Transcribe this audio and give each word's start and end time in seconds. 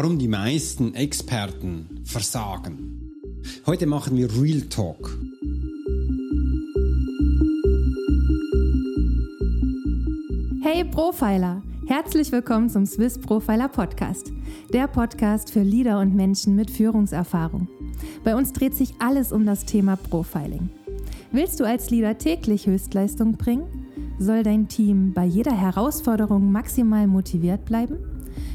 Warum 0.00 0.16
die 0.16 0.28
meisten 0.28 0.94
Experten 0.94 2.02
versagen. 2.04 3.10
Heute 3.66 3.84
machen 3.86 4.16
wir 4.16 4.32
Real 4.40 4.60
Talk. 4.60 5.18
Hey 10.62 10.84
Profiler! 10.84 11.64
Herzlich 11.88 12.30
willkommen 12.30 12.70
zum 12.70 12.86
Swiss 12.86 13.18
Profiler 13.18 13.66
Podcast, 13.66 14.30
der 14.72 14.86
Podcast 14.86 15.50
für 15.50 15.62
Leader 15.62 15.98
und 15.98 16.14
Menschen 16.14 16.54
mit 16.54 16.70
Führungserfahrung. 16.70 17.66
Bei 18.22 18.36
uns 18.36 18.52
dreht 18.52 18.76
sich 18.76 18.94
alles 19.00 19.32
um 19.32 19.46
das 19.46 19.64
Thema 19.64 19.96
Profiling. 19.96 20.70
Willst 21.32 21.58
du 21.58 21.64
als 21.64 21.90
Leader 21.90 22.16
täglich 22.16 22.68
Höchstleistung 22.68 23.32
bringen? 23.32 23.66
Soll 24.20 24.44
dein 24.44 24.68
Team 24.68 25.12
bei 25.12 25.24
jeder 25.24 25.60
Herausforderung 25.60 26.52
maximal 26.52 27.08
motiviert 27.08 27.64
bleiben? 27.64 27.96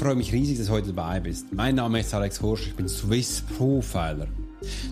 Freue 0.00 0.14
mich 0.14 0.32
riesig, 0.32 0.56
dass 0.56 0.68
du 0.68 0.72
heute 0.72 0.94
dabei 0.94 1.20
bist. 1.20 1.52
Mein 1.52 1.74
Name 1.74 2.00
ist 2.00 2.14
Alex 2.14 2.40
Horsch, 2.40 2.68
ich 2.68 2.74
bin 2.74 2.88
Swiss 2.88 3.42
Profiler. 3.58 4.28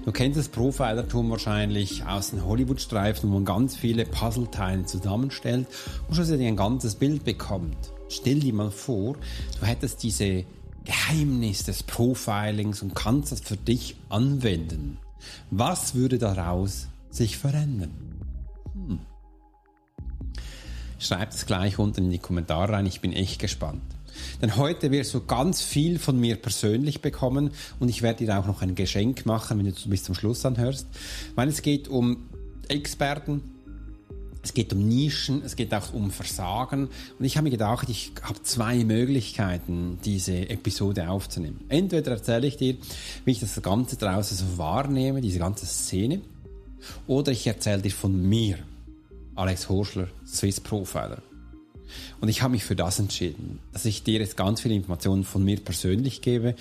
Du 0.04 0.12
kennst 0.12 0.38
das 0.38 0.50
Profilertum 0.50 1.30
wahrscheinlich 1.30 2.04
aus 2.04 2.28
den 2.28 2.44
Hollywood-Streifen, 2.44 3.30
wo 3.30 3.36
man 3.36 3.46
ganz 3.46 3.74
viele 3.74 4.04
Puzzleteile 4.04 4.84
zusammenstellt 4.84 5.66
und 6.06 6.14
schlussendlich 6.14 6.46
ein 6.46 6.56
ganzes 6.56 6.94
Bild 6.94 7.24
bekommt. 7.24 7.90
Stell 8.10 8.40
dir 8.40 8.52
mal 8.52 8.70
vor, 8.70 9.16
du 9.58 9.66
hättest 9.66 10.02
diese 10.02 10.44
Geheimnis 10.84 11.64
des 11.64 11.82
Profilings 11.84 12.82
und 12.82 12.94
kannst 12.94 13.32
das 13.32 13.40
für 13.40 13.56
dich 13.56 13.96
anwenden. 14.10 14.98
Was 15.50 15.94
würde 15.94 16.18
daraus 16.18 16.88
sich 17.08 17.38
verändern? 17.38 17.94
Hm. 18.74 18.98
Schreib 20.98 21.30
es 21.30 21.46
gleich 21.46 21.78
unten 21.78 22.04
in 22.04 22.10
die 22.10 22.18
Kommentare 22.18 22.74
rein, 22.74 22.84
ich 22.84 23.00
bin 23.00 23.14
echt 23.14 23.38
gespannt. 23.38 23.97
Denn 24.42 24.56
heute 24.56 24.90
wirst 24.90 25.14
du 25.14 25.24
ganz 25.24 25.62
viel 25.62 25.98
von 25.98 26.18
mir 26.18 26.36
persönlich 26.36 27.00
bekommen 27.00 27.50
und 27.80 27.88
ich 27.88 28.02
werde 28.02 28.24
dir 28.24 28.38
auch 28.38 28.46
noch 28.46 28.62
ein 28.62 28.74
Geschenk 28.74 29.26
machen, 29.26 29.58
wenn 29.58 29.66
du 29.66 29.72
bis 29.86 30.04
zum 30.04 30.14
Schluss 30.14 30.44
anhörst, 30.44 30.86
weil 31.34 31.48
es 31.48 31.62
geht 31.62 31.88
um 31.88 32.28
Experten, 32.68 33.42
es 34.42 34.54
geht 34.54 34.72
um 34.72 34.86
Nischen, 34.86 35.42
es 35.44 35.56
geht 35.56 35.74
auch 35.74 35.92
um 35.92 36.10
Versagen. 36.10 36.88
Und 37.18 37.24
ich 37.24 37.36
habe 37.36 37.44
mir 37.44 37.50
gedacht, 37.50 37.88
ich 37.88 38.12
habe 38.22 38.42
zwei 38.42 38.84
Möglichkeiten, 38.84 39.98
diese 40.04 40.48
Episode 40.48 41.08
aufzunehmen. 41.08 41.60
Entweder 41.68 42.12
erzähle 42.12 42.46
ich 42.46 42.56
dir, 42.56 42.76
wie 43.24 43.32
ich 43.32 43.40
das 43.40 43.60
Ganze 43.60 43.96
draußen 43.96 44.36
so 44.36 44.58
wahrnehme, 44.58 45.20
diese 45.20 45.38
ganze 45.38 45.66
Szene, 45.66 46.20
oder 47.06 47.32
ich 47.32 47.46
erzähle 47.46 47.82
dir 47.82 47.90
von 47.90 48.28
mir, 48.28 48.58
Alex 49.34 49.68
Horschler, 49.68 50.08
Swiss 50.26 50.60
Profiler. 50.60 51.22
Und 52.20 52.28
ich 52.28 52.42
habe 52.42 52.52
mich 52.52 52.64
für 52.64 52.76
das 52.76 52.98
entschieden, 52.98 53.60
dass 53.72 53.84
ich 53.84 54.02
dir 54.02 54.20
jetzt 54.20 54.36
ganz 54.36 54.60
viele 54.60 54.74
Informationen 54.74 55.24
von 55.24 55.44
mir 55.44 55.58
persönlich 55.60 56.20
gebe, 56.20 56.54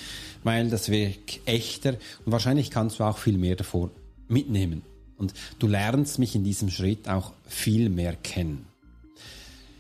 weil 0.44 0.70
das 0.70 0.90
wirkt 0.90 1.42
echter 1.46 1.96
und 2.26 2.32
wahrscheinlich 2.32 2.72
kannst 2.72 3.00
du 3.00 3.04
auch 3.04 3.18
viel 3.18 3.38
mehr 3.38 3.56
davor 3.56 3.90
mitnehmen. 4.28 4.82
Und 5.18 5.34
du 5.60 5.68
lernst 5.68 6.20
mich 6.20 6.36
in 6.36 6.44
diesem 6.44 6.70
Schritt 6.70 7.10
auch 7.10 7.34
viel 7.48 7.90
mehr 7.90 8.16
kennen. 8.16 8.68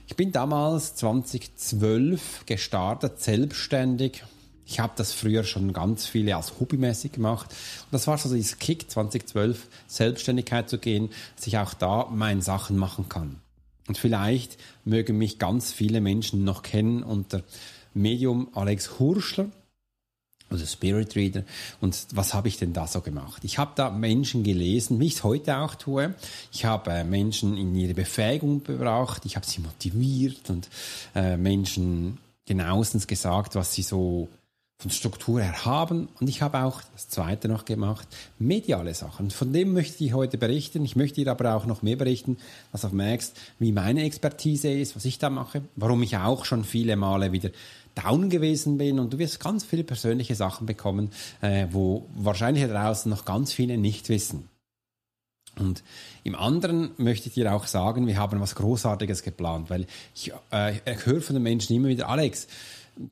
Ich 0.07 0.15
bin 0.15 0.31
damals 0.31 0.95
2012 0.95 2.45
gestartet, 2.45 3.19
selbstständig. 3.19 4.23
Ich 4.65 4.79
habe 4.79 4.93
das 4.95 5.13
früher 5.13 5.43
schon 5.43 5.73
ganz 5.73 6.05
viele 6.05 6.35
als 6.35 6.59
hobbymäßig 6.59 7.13
gemacht. 7.13 7.49
Und 7.51 7.93
das 7.93 8.07
war 8.07 8.17
so 8.17 8.33
dieser 8.33 8.55
Kick 8.55 8.89
2012, 8.89 9.67
Selbstständigkeit 9.87 10.69
zu 10.69 10.77
gehen, 10.77 11.09
dass 11.35 11.47
ich 11.47 11.57
auch 11.57 11.73
da 11.73 12.07
meine 12.09 12.41
Sachen 12.41 12.77
machen 12.77 13.09
kann. 13.09 13.41
Und 13.87 13.97
vielleicht 13.97 14.57
mögen 14.85 15.17
mich 15.17 15.39
ganz 15.39 15.71
viele 15.71 16.01
Menschen 16.01 16.43
noch 16.43 16.61
kennen 16.61 17.03
unter 17.03 17.43
Medium 17.93 18.49
Alex 18.53 18.99
Hurschler 18.99 19.49
also 20.49 20.65
Spirit 20.65 21.15
Reader. 21.15 21.43
Und 21.81 22.07
was 22.13 22.33
habe 22.33 22.47
ich 22.47 22.57
denn 22.57 22.73
da 22.73 22.87
so 22.87 23.01
gemacht? 23.01 23.43
Ich 23.43 23.57
habe 23.57 23.71
da 23.75 23.89
Menschen 23.89 24.43
gelesen, 24.43 24.99
wie 24.99 25.07
ich 25.07 25.15
es 25.15 25.23
heute 25.23 25.57
auch 25.57 25.75
tue. 25.75 26.13
Ich 26.53 26.65
habe 26.65 26.91
äh, 26.91 27.03
Menschen 27.03 27.57
in 27.57 27.75
ihre 27.75 27.93
Befähigung 27.93 28.63
gebracht, 28.63 29.23
ich 29.25 29.35
habe 29.35 29.45
sie 29.45 29.61
motiviert 29.61 30.49
und 30.49 30.69
äh, 31.15 31.37
Menschen 31.37 32.17
genauestens 32.45 33.07
gesagt, 33.07 33.55
was 33.55 33.73
sie 33.73 33.83
so 33.83 34.29
von 34.79 34.91
Struktur 34.91 35.41
her 35.41 35.65
haben. 35.65 36.07
Und 36.19 36.29
ich 36.29 36.41
habe 36.41 36.59
auch 36.63 36.81
das 36.93 37.09
zweite 37.09 37.47
noch 37.47 37.65
gemacht, 37.65 38.07
mediale 38.37 38.93
Sachen. 38.93 39.31
Von 39.31 39.51
dem 39.51 39.73
möchte 39.73 40.03
ich 40.03 40.13
heute 40.13 40.37
berichten. 40.37 40.85
Ich 40.85 40.95
möchte 40.95 41.23
dir 41.23 41.31
aber 41.31 41.55
auch 41.55 41.65
noch 41.65 41.81
mehr 41.81 41.95
berichten, 41.95 42.37
dass 42.71 42.81
du 42.81 42.89
merkst, 42.89 43.35
wie 43.57 43.71
meine 43.71 44.03
Expertise 44.03 44.69
ist, 44.69 44.95
was 44.95 45.05
ich 45.05 45.17
da 45.17 45.31
mache, 45.31 45.63
warum 45.75 46.03
ich 46.03 46.15
auch 46.17 46.45
schon 46.45 46.63
viele 46.63 46.95
Male 46.95 47.31
wieder 47.31 47.49
down 47.95 48.29
gewesen 48.29 48.77
bin 48.77 48.99
und 48.99 49.11
du 49.13 49.17
wirst 49.17 49.39
ganz 49.39 49.63
viele 49.63 49.83
persönliche 49.83 50.35
Sachen 50.35 50.67
bekommen, 50.67 51.09
äh, 51.41 51.65
wo 51.71 52.07
wahrscheinlich 52.15 52.65
draußen 52.65 53.09
noch 53.09 53.25
ganz 53.25 53.51
viele 53.51 53.79
nicht 53.79 54.09
wissen. 54.09 54.47
Und 55.57 55.83
im 56.23 56.35
anderen 56.35 56.91
möchte 56.97 57.29
ich 57.29 57.33
dir 57.33 57.51
auch 57.51 57.65
sagen, 57.65 58.05
wir 58.05 58.17
haben 58.17 58.39
was 58.39 58.53
Großartiges 58.53 59.23
geplant, 59.23 59.71
weil 59.71 59.87
ich, 60.13 60.31
äh, 60.51 60.75
ich 60.75 61.05
höre 61.07 61.21
von 61.21 61.35
den 61.35 61.41
Menschen 61.41 61.75
immer 61.75 61.87
wieder, 61.87 62.09
Alex, 62.09 62.47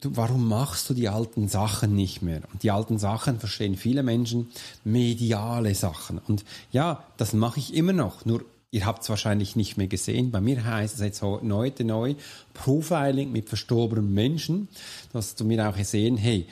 du, 0.01 0.15
warum 0.15 0.47
machst 0.47 0.89
du 0.89 0.93
die 0.93 1.09
alten 1.09 1.47
Sachen 1.47 1.95
nicht 1.95 2.21
mehr? 2.21 2.41
Und 2.51 2.63
die 2.63 2.71
alten 2.71 2.97
Sachen 2.97 3.39
verstehen 3.39 3.75
viele 3.75 4.03
Menschen 4.03 4.49
mediale 4.83 5.75
Sachen. 5.75 6.19
Und 6.19 6.45
ja, 6.71 7.03
das 7.17 7.33
mache 7.33 7.59
ich 7.59 7.73
immer 7.73 7.93
noch, 7.93 8.25
nur 8.25 8.45
Ihr 8.75 8.85
habt 8.85 9.03
es 9.03 9.09
wahrscheinlich 9.09 9.55
nicht 9.55 9.77
mehr 9.77 9.87
gesehen. 9.87 10.31
Bei 10.31 10.41
mir 10.41 10.65
heißt 10.65 10.95
es 10.95 10.99
jetzt 10.99 11.21
heute 11.21 11.85
neu 11.85 12.15
Profiling 12.53 13.31
mit 13.31 13.47
verstorbenen 13.47 14.13
Menschen, 14.13 14.67
dass 15.13 15.35
du 15.35 15.45
mir 15.45 15.69
auch 15.69 15.77
sehen, 15.77 16.17
hey, 16.17 16.45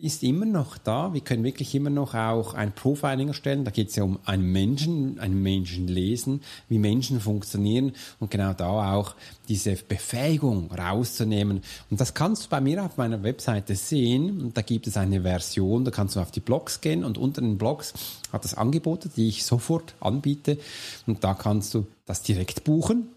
ist 0.00 0.22
immer 0.22 0.44
noch 0.44 0.78
da. 0.78 1.12
Wir 1.14 1.20
können 1.20 1.44
wirklich 1.44 1.74
immer 1.74 1.90
noch 1.90 2.14
auch 2.14 2.54
ein 2.54 2.72
Profiling 2.72 3.28
erstellen. 3.28 3.64
Da 3.64 3.70
geht 3.70 3.90
es 3.90 3.96
ja 3.96 4.04
um 4.04 4.18
einen 4.24 4.50
Menschen, 4.50 5.18
einen 5.18 5.42
Menschen 5.42 5.88
lesen, 5.88 6.40
wie 6.68 6.78
Menschen 6.78 7.20
funktionieren 7.20 7.92
und 8.18 8.30
genau 8.30 8.52
da 8.52 8.94
auch 8.94 9.14
diese 9.48 9.76
Befähigung 9.76 10.70
rauszunehmen. 10.72 11.62
Und 11.90 12.00
das 12.00 12.14
kannst 12.14 12.46
du 12.46 12.48
bei 12.48 12.60
mir 12.60 12.84
auf 12.84 12.96
meiner 12.96 13.22
Webseite 13.22 13.76
sehen. 13.76 14.40
Und 14.40 14.56
da 14.56 14.62
gibt 14.62 14.86
es 14.86 14.96
eine 14.96 15.22
Version, 15.22 15.84
da 15.84 15.90
kannst 15.90 16.16
du 16.16 16.20
auf 16.20 16.30
die 16.30 16.40
Blogs 16.40 16.80
gehen 16.80 17.04
und 17.04 17.18
unter 17.18 17.40
den 17.40 17.58
Blogs 17.58 17.94
hat 18.32 18.44
es 18.44 18.54
Angebote, 18.54 19.08
die 19.08 19.28
ich 19.28 19.44
sofort 19.44 19.94
anbiete. 20.00 20.58
Und 21.06 21.24
da 21.24 21.34
kannst 21.34 21.74
du 21.74 21.86
das 22.06 22.22
direkt 22.22 22.64
buchen 22.64 23.08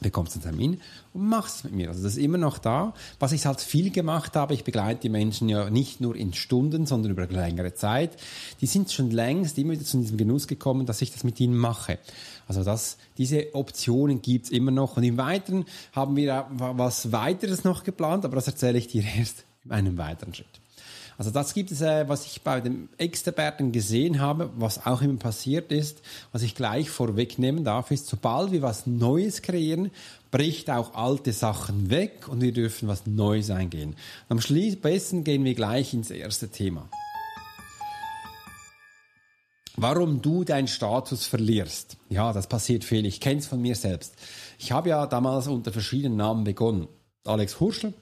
bekommst 0.00 0.34
einen 0.34 0.42
Termin 0.42 0.80
und 1.12 1.28
machst 1.28 1.56
es 1.56 1.64
mit 1.64 1.74
mir. 1.74 1.88
Also 1.88 2.02
das 2.02 2.12
ist 2.12 2.22
immer 2.22 2.38
noch 2.38 2.58
da. 2.58 2.94
Was 3.18 3.32
ich 3.32 3.46
halt 3.46 3.60
viel 3.60 3.90
gemacht 3.90 4.36
habe, 4.36 4.54
ich 4.54 4.64
begleite 4.64 5.00
die 5.02 5.08
Menschen 5.08 5.48
ja 5.48 5.70
nicht 5.70 6.00
nur 6.00 6.14
in 6.14 6.32
Stunden, 6.34 6.86
sondern 6.86 7.12
über 7.12 7.26
längere 7.26 7.74
Zeit. 7.74 8.16
Die 8.60 8.66
sind 8.66 8.92
schon 8.92 9.10
längst 9.10 9.58
immer 9.58 9.72
wieder 9.72 9.84
zu 9.84 9.98
diesem 9.98 10.16
Genuss 10.16 10.46
gekommen, 10.46 10.86
dass 10.86 11.02
ich 11.02 11.12
das 11.12 11.24
mit 11.24 11.40
ihnen 11.40 11.56
mache. 11.56 11.98
Also 12.46 12.64
das, 12.64 12.98
diese 13.18 13.54
Optionen 13.54 14.22
gibt's 14.22 14.50
immer 14.50 14.70
noch. 14.70 14.96
Und 14.96 15.02
im 15.02 15.16
Weiteren 15.16 15.64
haben 15.92 16.16
wir 16.16 16.46
was 16.50 17.12
weiteres 17.12 17.64
noch 17.64 17.84
geplant, 17.84 18.24
aber 18.24 18.36
das 18.36 18.46
erzähle 18.46 18.78
ich 18.78 18.88
dir 18.88 19.04
erst 19.18 19.44
in 19.64 19.72
einem 19.72 19.98
weiteren 19.98 20.34
Schritt. 20.34 20.60
Also 21.18 21.32
das 21.32 21.52
gibt 21.52 21.72
es, 21.72 21.80
äh, 21.80 22.08
was 22.08 22.26
ich 22.26 22.42
bei 22.42 22.60
den 22.60 22.88
Experten 22.96 23.72
gesehen 23.72 24.20
habe, 24.20 24.50
was 24.56 24.86
auch 24.86 25.02
immer 25.02 25.18
passiert 25.18 25.72
ist, 25.72 26.00
was 26.30 26.42
ich 26.42 26.54
gleich 26.54 26.90
vorwegnehmen 26.90 27.64
darf, 27.64 27.90
ist, 27.90 28.06
sobald 28.06 28.52
wir 28.52 28.62
was 28.62 28.86
Neues 28.86 29.42
kreieren, 29.42 29.90
bricht 30.30 30.70
auch 30.70 30.94
alte 30.94 31.32
Sachen 31.32 31.90
weg 31.90 32.28
und 32.28 32.40
wir 32.40 32.52
dürfen 32.52 32.86
was 32.86 33.06
Neues 33.06 33.50
eingehen. 33.50 33.96
Am 34.28 34.38
besten 34.80 35.24
gehen 35.24 35.44
wir 35.44 35.54
gleich 35.54 35.92
ins 35.92 36.10
erste 36.12 36.48
Thema. 36.48 36.88
Warum 39.76 40.22
du 40.22 40.44
deinen 40.44 40.68
Status 40.68 41.26
verlierst. 41.26 41.96
Ja, 42.10 42.32
das 42.32 42.48
passiert 42.48 42.84
viel. 42.84 43.06
Ich 43.06 43.20
kenne 43.20 43.40
es 43.40 43.46
von 43.46 43.60
mir 43.60 43.74
selbst. 43.74 44.14
Ich 44.58 44.70
habe 44.70 44.88
ja 44.88 45.06
damals 45.06 45.48
unter 45.48 45.72
verschiedenen 45.72 46.16
Namen 46.16 46.44
begonnen. 46.44 46.88
Alex 47.24 47.60
Hurschler, 47.60 47.92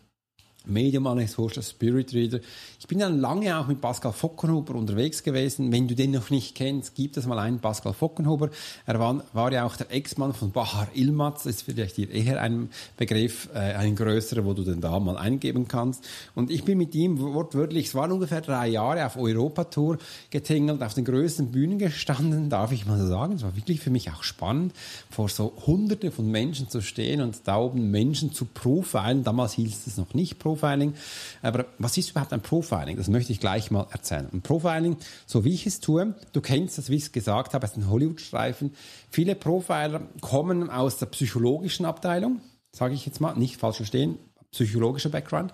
Medium 0.67 1.07
Alex 1.07 1.39
Horster, 1.39 1.63
Spirit 1.63 2.13
Reader. 2.13 2.41
Ich 2.81 2.87
bin 2.89 2.99
dann 2.99 3.21
lange 3.21 3.59
auch 3.59 3.69
mit 3.69 3.81
Pascal 3.81 4.13
Fockenhuber 4.13 4.75
unterwegs 4.75 5.23
gewesen. 5.23 5.71
Wenn 5.73 5.89
du 5.89 5.95
den 5.95 6.11
noch 6.11 6.31
nicht 6.31 6.55
kennst, 6.55 6.95
gibt 6.95 7.17
es 7.17 7.27
mal 7.27 7.39
einen 7.39 7.61
Pascal 7.61 7.93
Fockenhuber. 7.93 8.51
Er 8.85 8.99
war, 8.99 9.23
war 9.33 9.53
ja 9.53 9.65
auch 9.65 9.77
der 9.77 9.93
Ex-Mann 9.93 10.35
von 10.35 10.51
Bahar 10.51 10.89
Ilmaz. 10.95 11.45
Das 11.45 11.57
ist 11.57 11.63
vielleicht 11.63 11.97
hier 11.97 12.11
eher 12.11 12.41
ein 12.41 12.69
Begriff, 12.97 13.49
äh, 13.55 13.59
ein 13.59 13.95
größerer, 13.95 14.45
wo 14.45 14.55
du 14.55 14.65
den 14.65 14.81
da 14.81 14.99
mal 14.99 15.17
eingeben 15.17 15.69
kannst. 15.69 16.05
Und 16.35 16.51
ich 16.51 16.65
bin 16.65 16.79
mit 16.79 16.95
ihm 16.95 17.21
wortwörtlich, 17.21 17.87
es 17.87 17.95
waren 17.95 18.13
ungefähr 18.13 18.41
drei 18.41 18.69
Jahre 18.69 19.07
auf 19.07 19.17
Europatour 19.17 19.99
getingelt, 20.31 20.83
auf 20.83 20.95
den 20.95 21.05
größten 21.05 21.53
Bühnen 21.53 21.79
gestanden, 21.79 22.51
darf 22.51 22.73
ich 22.73 22.87
mal 22.87 22.99
so 22.99 23.07
sagen. 23.07 23.35
Es 23.35 23.43
war 23.43 23.57
wirklich 23.57 23.81
für 23.81 23.91
mich 23.91 24.11
auch 24.11 24.25
spannend, 24.25 24.73
vor 25.11 25.29
so 25.29 25.53
hunderte 25.67 26.11
von 26.11 26.31
Menschen 26.31 26.69
zu 26.69 26.83
stehen 26.83 27.21
und 27.21 27.37
da 27.45 27.59
oben 27.59 27.91
Menschen 27.91 28.33
zu 28.33 28.47
profilen. 28.47 29.23
Damals 29.23 29.53
hieß 29.55 29.87
es 29.87 29.97
noch 29.97 30.13
nicht 30.13 30.39
Profiling 30.39 30.56
Profiling. 30.57 30.95
Aber 31.43 31.67
was 31.79 31.97
ist 31.97 32.11
überhaupt 32.11 32.33
ein 32.33 32.41
Profiling? 32.41 32.97
Das 32.97 33.09
möchte 33.09 33.33
ich 33.33 33.41
gleich 33.41 33.71
mal 33.71 33.87
erzählen. 33.91 34.29
Ein 34.33 34.43
Profiling, 34.43 34.97
so 35.27 35.45
wie 35.45 35.55
ich 35.55 35.67
es 35.67 35.81
tue, 35.81 36.15
du 36.33 36.41
kennst 36.41 36.79
das, 36.79 36.91
wie 36.91 36.97
ich 36.97 37.05
es 37.05 37.13
gesagt 37.13 37.55
habe, 37.55 37.65
aus 37.67 37.75
den 37.75 37.89
Hollywood-Streifen. 37.89 38.73
Viele 39.11 39.35
Profiler 39.35 40.03
kommen 40.21 40.71
aus 40.71 40.99
der 40.99 41.07
psychologischen 41.07 41.87
Abteilung, 41.87 42.41
sage 42.73 42.95
ich 42.95 43.07
jetzt 43.07 43.21
mal, 43.21 43.35
nicht 43.37 43.57
falsch 43.59 43.77
verstehen, 43.77 44.19
psychologischer 44.53 45.11
Background. 45.11 45.53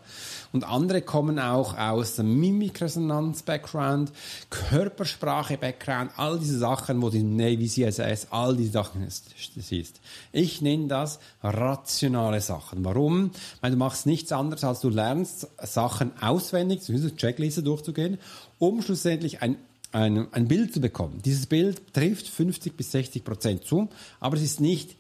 Und 0.52 0.64
andere 0.64 1.02
kommen 1.02 1.38
auch 1.38 1.76
aus 1.76 2.16
dem 2.16 2.38
Mimikresonanz-Background, 2.40 4.12
Körpersprache-Background, 4.50 6.12
all 6.16 6.38
diese 6.38 6.58
Sachen, 6.58 7.00
wo 7.02 7.10
die 7.10 7.22
Navy 7.22 7.68
CSS, 7.68 8.28
all 8.30 8.56
diese 8.56 8.72
Sachen 8.72 9.06
siehst. 9.08 10.00
Ich 10.32 10.60
nenne 10.62 10.88
das 10.88 11.18
rationale 11.42 12.40
Sachen. 12.40 12.84
Warum? 12.84 13.30
Weil 13.60 13.72
du 13.72 13.76
machst 13.76 14.06
nichts 14.06 14.32
anderes, 14.32 14.64
als 14.64 14.80
du 14.80 14.90
lernst, 14.90 15.48
Sachen 15.62 16.12
auswendig, 16.20 16.82
so 16.82 16.92
eine 16.92 17.16
Checkliste 17.16 17.62
durchzugehen, 17.62 18.18
um 18.58 18.82
schlussendlich 18.82 19.42
ein 19.42 19.56
ein, 19.92 20.32
ein 20.32 20.48
Bild 20.48 20.72
zu 20.72 20.80
bekommen. 20.80 21.20
Dieses 21.22 21.46
Bild 21.46 21.92
trifft 21.92 22.26
50 22.26 22.76
bis 22.76 22.92
60 22.92 23.24
Prozent 23.24 23.64
zu, 23.64 23.88
aber 24.20 24.36
es 24.36 24.42
ist 24.42 24.60
nicht 24.60 24.96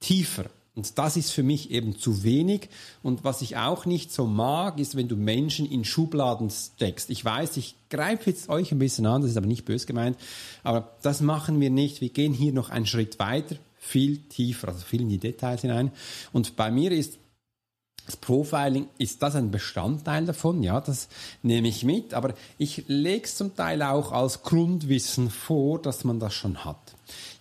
tiefer. 0.00 0.44
Und 0.76 0.98
das 0.98 1.16
ist 1.16 1.30
für 1.30 1.44
mich 1.44 1.70
eben 1.70 1.96
zu 1.98 2.24
wenig. 2.24 2.68
Und 3.02 3.22
was 3.22 3.42
ich 3.42 3.56
auch 3.56 3.86
nicht 3.86 4.12
so 4.12 4.26
mag, 4.26 4.80
ist, 4.80 4.96
wenn 4.96 5.06
du 5.06 5.16
Menschen 5.16 5.70
in 5.70 5.84
Schubladen 5.84 6.50
steckst. 6.50 7.10
Ich 7.10 7.24
weiß, 7.24 7.56
ich 7.58 7.76
greife 7.90 8.30
jetzt 8.30 8.48
euch 8.48 8.72
ein 8.72 8.80
bisschen 8.80 9.06
an, 9.06 9.22
das 9.22 9.30
ist 9.30 9.36
aber 9.36 9.46
nicht 9.46 9.64
bös 9.64 9.86
gemeint. 9.86 10.16
Aber 10.64 10.96
das 11.02 11.20
machen 11.20 11.60
wir 11.60 11.70
nicht. 11.70 12.00
Wir 12.00 12.08
gehen 12.08 12.32
hier 12.32 12.52
noch 12.52 12.70
einen 12.70 12.86
Schritt 12.86 13.20
weiter, 13.20 13.56
viel 13.76 14.18
tiefer, 14.28 14.68
also 14.68 14.80
viel 14.80 15.02
in 15.02 15.08
die 15.08 15.18
Details 15.18 15.60
hinein. 15.60 15.92
Und 16.32 16.56
bei 16.56 16.72
mir 16.72 16.90
ist 16.90 17.18
das 18.06 18.16
Profiling, 18.16 18.88
ist 18.98 19.22
das 19.22 19.34
ein 19.34 19.50
Bestandteil 19.50 20.26
davon? 20.26 20.62
Ja, 20.62 20.80
das 20.80 21.08
nehme 21.42 21.68
ich 21.68 21.84
mit, 21.84 22.12
aber 22.14 22.34
ich 22.58 22.84
lege 22.86 23.24
es 23.24 23.36
zum 23.36 23.54
Teil 23.54 23.82
auch 23.82 24.12
als 24.12 24.42
Grundwissen 24.42 25.30
vor, 25.30 25.80
dass 25.80 26.04
man 26.04 26.20
das 26.20 26.34
schon 26.34 26.64
hat. 26.64 26.94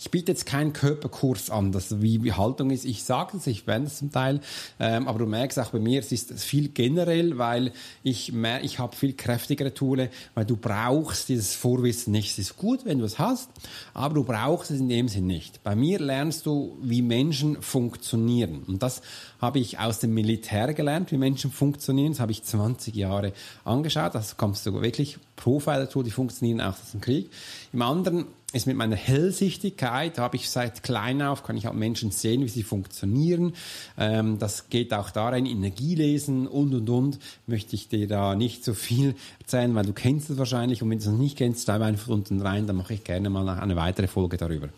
Ich 0.04 0.12
biete 0.12 0.34
jetzt 0.34 0.46
keinen 0.46 0.74
Körperkurs 0.74 1.50
an, 1.50 1.72
das 1.72 2.02
wie 2.02 2.34
Haltung 2.34 2.72
ist. 2.72 2.84
Ich 2.84 3.06
sage 3.06 3.38
es, 3.38 3.48
ich 3.48 3.68
wende 3.68 3.88
es 3.88 4.00
zum 4.00 4.12
Teil, 4.12 4.42
ähm, 4.78 5.08
aber 5.08 5.20
du 5.20 5.26
merkst 5.26 5.58
auch 5.60 5.70
bei 5.70 5.80
mir, 5.80 6.02
es 6.02 6.12
ist 6.12 6.34
viel 6.44 6.68
generell, 6.68 7.38
weil 7.38 7.72
ich 8.04 8.34
mehr, 8.34 8.66
ich 8.66 8.80
habe 8.80 8.94
viel 8.98 9.14
kräftigere 9.14 9.74
Tools, 9.74 10.10
weil 10.36 10.44
du 10.44 10.58
brauchst 10.58 11.30
dieses 11.30 11.56
Vorwissen 11.56 12.12
nicht. 12.12 12.32
Es 12.34 12.38
ist 12.38 12.58
gut, 12.58 12.84
wenn 12.84 13.00
du 13.00 13.06
es 13.06 13.18
hast, 13.18 13.50
aber 13.94 14.16
du 14.16 14.26
brauchst 14.26 14.72
es 14.72 14.82
in 14.82 14.90
dem 14.90 15.08
Sinn 15.08 15.26
nicht. 15.26 15.64
Bei 15.64 15.74
mir 15.74 16.00
lernst 16.00 16.48
du, 16.48 16.78
wie 16.82 17.02
Menschen 17.02 17.62
funktionieren 17.62 18.64
und 18.68 18.84
das 18.84 19.02
habe 19.40 19.60
ich 19.60 19.80
aus 19.80 20.00
dem 20.00 20.14
Militär 20.14 20.74
gelernt, 20.74 21.12
wie 21.12 21.18
Menschen 21.18 21.52
funktionieren. 21.52 22.14
Das 22.14 22.22
habe 22.22 22.32
ich 22.32 22.44
20 22.44 22.96
Jahre 22.96 23.34
angeschaut. 23.66 24.16
Das 24.16 24.38
kommst 24.38 24.66
du 24.66 24.74
wirklich 24.82 25.18
Profiler 25.36 25.82
dazu, 25.82 26.02
die 26.02 26.12
funktionieren 26.12 26.62
auch 26.62 26.74
aus 26.74 26.92
dem 26.92 27.02
Krieg. 27.02 27.30
Im 27.74 27.82
anderen 27.82 28.26
ist 28.54 28.68
mit 28.68 28.78
meiner 28.78 28.96
Hellsichtigkeit, 28.96 29.92
habe 29.94 30.36
ich 30.36 30.50
seit 30.50 30.84
klein 30.84 31.22
auf, 31.22 31.44
kann 31.44 31.58
ich 31.58 31.68
auch 31.68 31.74
Menschen 31.74 32.12
sehen, 32.12 32.42
wie 32.42 32.50
sie 32.50 32.64
funktionieren. 32.64 33.54
Ähm, 33.98 34.40
das 34.40 34.70
geht 34.70 34.94
auch 34.94 35.10
da 35.10 35.30
rein, 35.30 35.46
Energie 35.46 35.96
lesen 35.96 36.48
und, 36.48 36.74
und, 36.74 36.90
und. 36.90 37.20
Möchte 37.48 37.76
ich 37.76 37.88
dir 37.88 38.08
da 38.08 38.36
nicht 38.36 38.64
so 38.64 38.74
viel 38.74 39.16
erzählen, 39.40 39.74
weil 39.76 39.86
du 39.86 39.94
kennst 39.94 40.30
es 40.30 40.38
wahrscheinlich 40.38 40.82
und 40.82 40.90
wenn 40.90 40.98
du 40.98 41.04
es 41.04 41.10
noch 41.10 41.18
nicht 41.18 41.38
kennst, 41.38 41.66
bleib 41.66 41.82
einfach 41.82 42.10
unten 42.10 42.42
rein, 42.42 42.68
dann 42.68 42.76
mache 42.76 42.96
ich 42.96 43.04
gerne 43.04 43.30
mal 43.30 43.48
eine 43.48 43.76
weitere 43.76 44.08
Folge 44.08 44.38
darüber. 44.38 44.70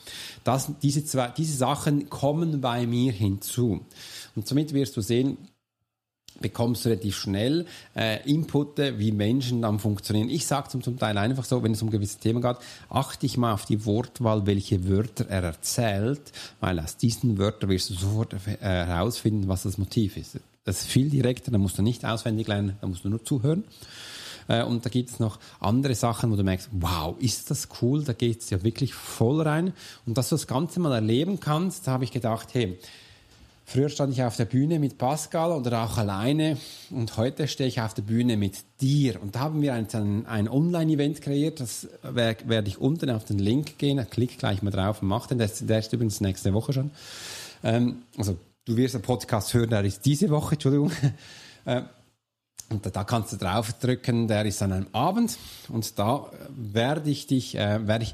Das, 0.43 0.71
diese, 0.81 1.05
zwei, 1.05 1.29
diese 1.29 1.57
Sachen 1.57 2.09
kommen 2.09 2.61
bei 2.61 2.85
mir 2.85 3.11
hinzu. 3.11 3.81
Und 4.35 4.47
somit 4.47 4.73
wirst 4.73 4.97
du 4.97 5.01
sehen, 5.01 5.37
bekommst 6.41 6.85
du 6.85 6.89
relativ 6.89 7.15
schnell 7.15 7.65
äh, 7.95 8.29
Inputte, 8.29 8.99
wie 8.99 9.11
Menschen 9.11 9.61
dann 9.61 9.79
funktionieren. 9.79 10.29
Ich 10.29 10.45
sage 10.45 10.69
zum, 10.69 10.83
zum 10.83 10.97
Teil 10.97 11.17
einfach 11.17 11.45
so, 11.45 11.63
wenn 11.63 11.71
es 11.71 11.81
um 11.81 11.89
gewisse 11.89 12.19
Themen 12.19 12.41
geht, 12.41 12.57
achte 12.89 13.25
ich 13.25 13.37
mal 13.37 13.53
auf 13.53 13.65
die 13.65 13.85
Wortwahl, 13.85 14.45
welche 14.45 14.87
Wörter 14.87 15.25
er 15.29 15.43
erzählt, 15.43 16.21
weil 16.59 16.79
aus 16.79 16.97
diesen 16.97 17.37
Wörtern 17.37 17.69
wirst 17.69 17.89
du 17.89 17.93
sofort 17.93 18.33
äh, 18.33 18.57
herausfinden, 18.61 19.47
was 19.47 19.63
das 19.63 19.77
Motiv 19.77 20.17
ist. 20.17 20.39
Das 20.65 20.81
ist 20.81 20.87
viel 20.87 21.09
direkter, 21.09 21.51
da 21.51 21.57
musst 21.57 21.77
du 21.77 21.81
nicht 21.81 22.05
auswendig 22.05 22.47
lernen, 22.47 22.75
da 22.81 22.87
musst 22.87 23.05
du 23.05 23.09
nur 23.09 23.23
zuhören. 23.23 23.63
Äh, 24.47 24.63
und 24.63 24.85
da 24.85 24.89
gibt 24.89 25.09
es 25.09 25.19
noch 25.19 25.39
andere 25.59 25.95
Sachen, 25.95 26.31
wo 26.31 26.35
du 26.35 26.43
merkst, 26.43 26.69
wow, 26.71 27.15
ist 27.19 27.51
das 27.51 27.69
cool, 27.81 28.03
da 28.03 28.13
geht 28.13 28.41
es 28.41 28.49
ja 28.49 28.63
wirklich 28.63 28.93
voll 28.93 29.41
rein. 29.41 29.73
Und 30.05 30.17
dass 30.17 30.29
du 30.29 30.35
das 30.35 30.47
Ganze 30.47 30.79
mal 30.79 30.93
erleben 30.93 31.39
kannst, 31.39 31.87
da 31.87 31.91
habe 31.91 32.03
ich 32.03 32.11
gedacht, 32.11 32.49
hey, 32.53 32.77
Früher 33.67 33.89
stand 33.89 34.13
ich 34.13 34.21
auf 34.21 34.37
der 34.37 34.45
Bühne 34.45 34.77
mit 34.77 34.99
Pascal 34.99 35.51
oder 35.51 35.83
auch 35.83 35.97
alleine 35.97 36.57
und 36.91 37.17
heute 37.17 37.47
stehe 37.47 37.67
ich 37.67 37.81
auf 37.81 37.95
der 37.95 38.03
Bühne 38.03 38.37
mit 38.37 38.63
dir. 38.79 39.19
Und 39.19 39.33
da 39.33 39.39
haben 39.39 39.63
wir 39.63 39.73
ein, 39.73 40.25
ein 40.27 40.47
Online-Event 40.47 41.21
kreiert, 41.21 41.59
das 41.59 41.87
werde 42.03 42.67
ich 42.67 42.79
unten 42.79 43.09
auf 43.09 43.25
den 43.25 43.39
Link 43.39 43.79
gehen, 43.79 44.05
klick 44.11 44.37
gleich 44.37 44.61
mal 44.61 44.69
drauf 44.69 45.01
und 45.01 45.07
mach 45.07 45.25
den, 45.25 45.39
der, 45.39 45.49
der 45.61 45.79
ist 45.79 45.91
übrigens 45.91 46.21
nächste 46.21 46.53
Woche 46.53 46.73
schon. 46.73 46.91
Ähm, 47.63 48.03
also 48.17 48.37
du 48.65 48.77
wirst 48.77 48.93
einen 48.93 49.03
Podcast 49.03 49.51
hören, 49.55 49.71
der 49.71 49.83
ist 49.83 50.05
diese 50.05 50.29
Woche, 50.29 50.53
Entschuldigung. 50.53 50.91
Äh, 51.67 51.81
und 52.69 52.85
da, 52.85 52.91
da, 52.91 53.03
kannst 53.03 53.33
du 53.33 53.37
draufdrücken, 53.37 54.27
der 54.27 54.45
ist 54.45 54.61
an 54.61 54.71
einem 54.71 54.87
Abend 54.91 55.35
und 55.67 55.97
da 55.97 56.29
werde 56.49 57.09
ich 57.09 57.25
dich, 57.25 57.55
äh, 57.55 57.87
werde 57.87 58.03
ich 58.03 58.13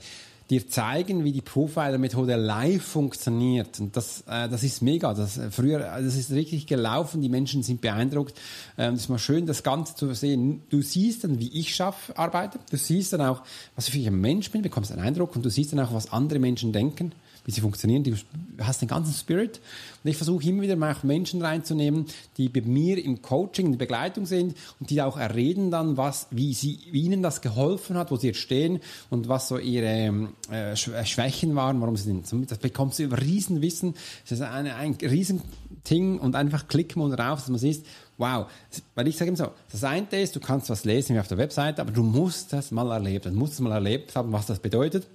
dir 0.51 0.67
zeigen, 0.67 1.23
wie 1.23 1.31
die 1.31 1.41
Profiler-Methode 1.41 2.35
live 2.35 2.83
funktioniert. 2.83 3.79
Und 3.79 3.95
das, 3.95 4.21
äh, 4.27 4.49
das 4.49 4.63
ist 4.63 4.81
mega. 4.81 5.13
Das, 5.13 5.37
äh, 5.37 5.49
früher, 5.49 5.79
das 5.79 6.15
ist 6.15 6.31
richtig 6.31 6.67
gelaufen. 6.67 7.21
Die 7.21 7.29
Menschen 7.29 7.63
sind 7.63 7.81
beeindruckt. 7.81 8.39
Ähm, 8.77 8.95
ist 8.95 9.09
mal 9.09 9.17
schön, 9.17 9.45
das 9.45 9.63
Ganze 9.63 9.95
zu 9.95 10.13
sehen. 10.13 10.61
Du 10.69 10.81
siehst 10.81 11.23
dann, 11.23 11.39
wie 11.39 11.47
ich 11.57 11.73
schaffe, 11.73 12.17
arbeite. 12.17 12.59
Du 12.69 12.77
siehst 12.77 13.13
dann 13.13 13.21
auch, 13.21 13.41
was 13.75 13.87
ich 13.87 13.93
für 13.93 14.07
ein 14.07 14.19
Mensch 14.19 14.51
bin, 14.51 14.61
bekommst 14.61 14.91
einen 14.91 15.01
Eindruck 15.01 15.35
und 15.35 15.43
du 15.43 15.49
siehst 15.49 15.71
dann 15.71 15.79
auch, 15.79 15.93
was 15.93 16.11
andere 16.11 16.39
Menschen 16.39 16.73
denken 16.73 17.13
wie 17.45 17.51
sie 17.51 17.61
funktionieren. 17.61 18.03
Du 18.03 18.15
hast 18.59 18.81
den 18.81 18.87
ganzen 18.87 19.13
Spirit. 19.13 19.59
Und 20.03 20.09
ich 20.09 20.17
versuche 20.17 20.47
immer 20.47 20.63
wieder 20.63 20.75
mal 20.75 20.93
auch 20.93 21.03
Menschen 21.03 21.41
reinzunehmen, 21.41 22.05
die 22.37 22.49
bei 22.49 22.61
mir 22.61 23.03
im 23.03 23.21
Coaching, 23.21 23.67
in 23.67 23.71
der 23.73 23.79
Begleitung 23.79 24.25
sind 24.25 24.55
und 24.79 24.89
die 24.89 25.01
auch 25.01 25.17
erreden 25.17 25.71
dann, 25.71 25.97
was, 25.97 26.27
wie, 26.31 26.53
sie, 26.53 26.79
wie 26.91 27.03
ihnen 27.03 27.21
das 27.21 27.41
geholfen 27.41 27.97
hat, 27.97 28.11
wo 28.11 28.15
sie 28.15 28.27
jetzt 28.27 28.39
stehen 28.39 28.79
und 29.09 29.27
was 29.27 29.47
so 29.47 29.57
ihre 29.57 30.29
äh, 30.51 30.73
äh 30.73 31.05
Schwächen 31.05 31.55
waren, 31.55 31.81
warum 31.81 31.95
sie 31.97 32.03
sind. 32.03 32.51
Das 32.51 32.57
bekommst 32.57 32.99
du 32.99 33.03
über 33.03 33.19
Riesenwissen. 33.19 33.95
Das 34.23 34.39
ist 34.39 34.41
ein, 34.41 34.67
ein 34.67 34.97
Riesending 35.01 36.19
und 36.19 36.35
einfach 36.35 36.67
klick 36.67 36.95
mal 36.95 37.09
drauf, 37.15 37.39
dass 37.39 37.49
man 37.49 37.59
sieht, 37.59 37.85
wow. 38.17 38.47
Weil 38.95 39.07
ich 39.07 39.17
sage 39.17 39.29
immer 39.29 39.37
so, 39.37 39.49
das 39.71 39.83
eine 39.83 40.07
ist, 40.11 40.35
du 40.35 40.39
kannst 40.39 40.69
was 40.69 40.85
lesen 40.85 41.15
wie 41.15 41.19
auf 41.19 41.27
der 41.27 41.37
Webseite, 41.37 41.81
aber 41.81 41.91
du 41.91 42.03
musst 42.03 42.53
das 42.53 42.71
mal 42.71 42.89
erlebt, 42.91 43.25
du 43.25 43.31
musst 43.31 43.53
es 43.53 43.59
mal 43.59 43.71
erlebt 43.71 44.15
haben, 44.15 44.31
was 44.31 44.45
das 44.45 44.59
bedeutet. 44.59 45.07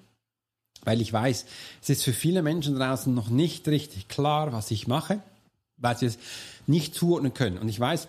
Weil 0.87 1.01
ich 1.01 1.13
weiß, 1.13 1.45
es 1.83 1.91
ist 1.91 2.05
für 2.05 2.13
viele 2.13 2.43
Menschen 2.43 2.77
draußen 2.77 3.13
noch 3.13 3.29
nicht 3.29 3.67
richtig 3.67 4.07
klar, 4.07 4.53
was 4.53 4.71
ich 4.71 4.87
mache, 4.87 5.21
weil 5.79 5.99
sie 5.99 6.07
es 6.07 6.19
nicht 6.69 6.95
zuordnen 6.95 7.35
können. 7.35 7.59
Und 7.59 7.69
ich 7.69 7.81
weiß, 7.81 8.07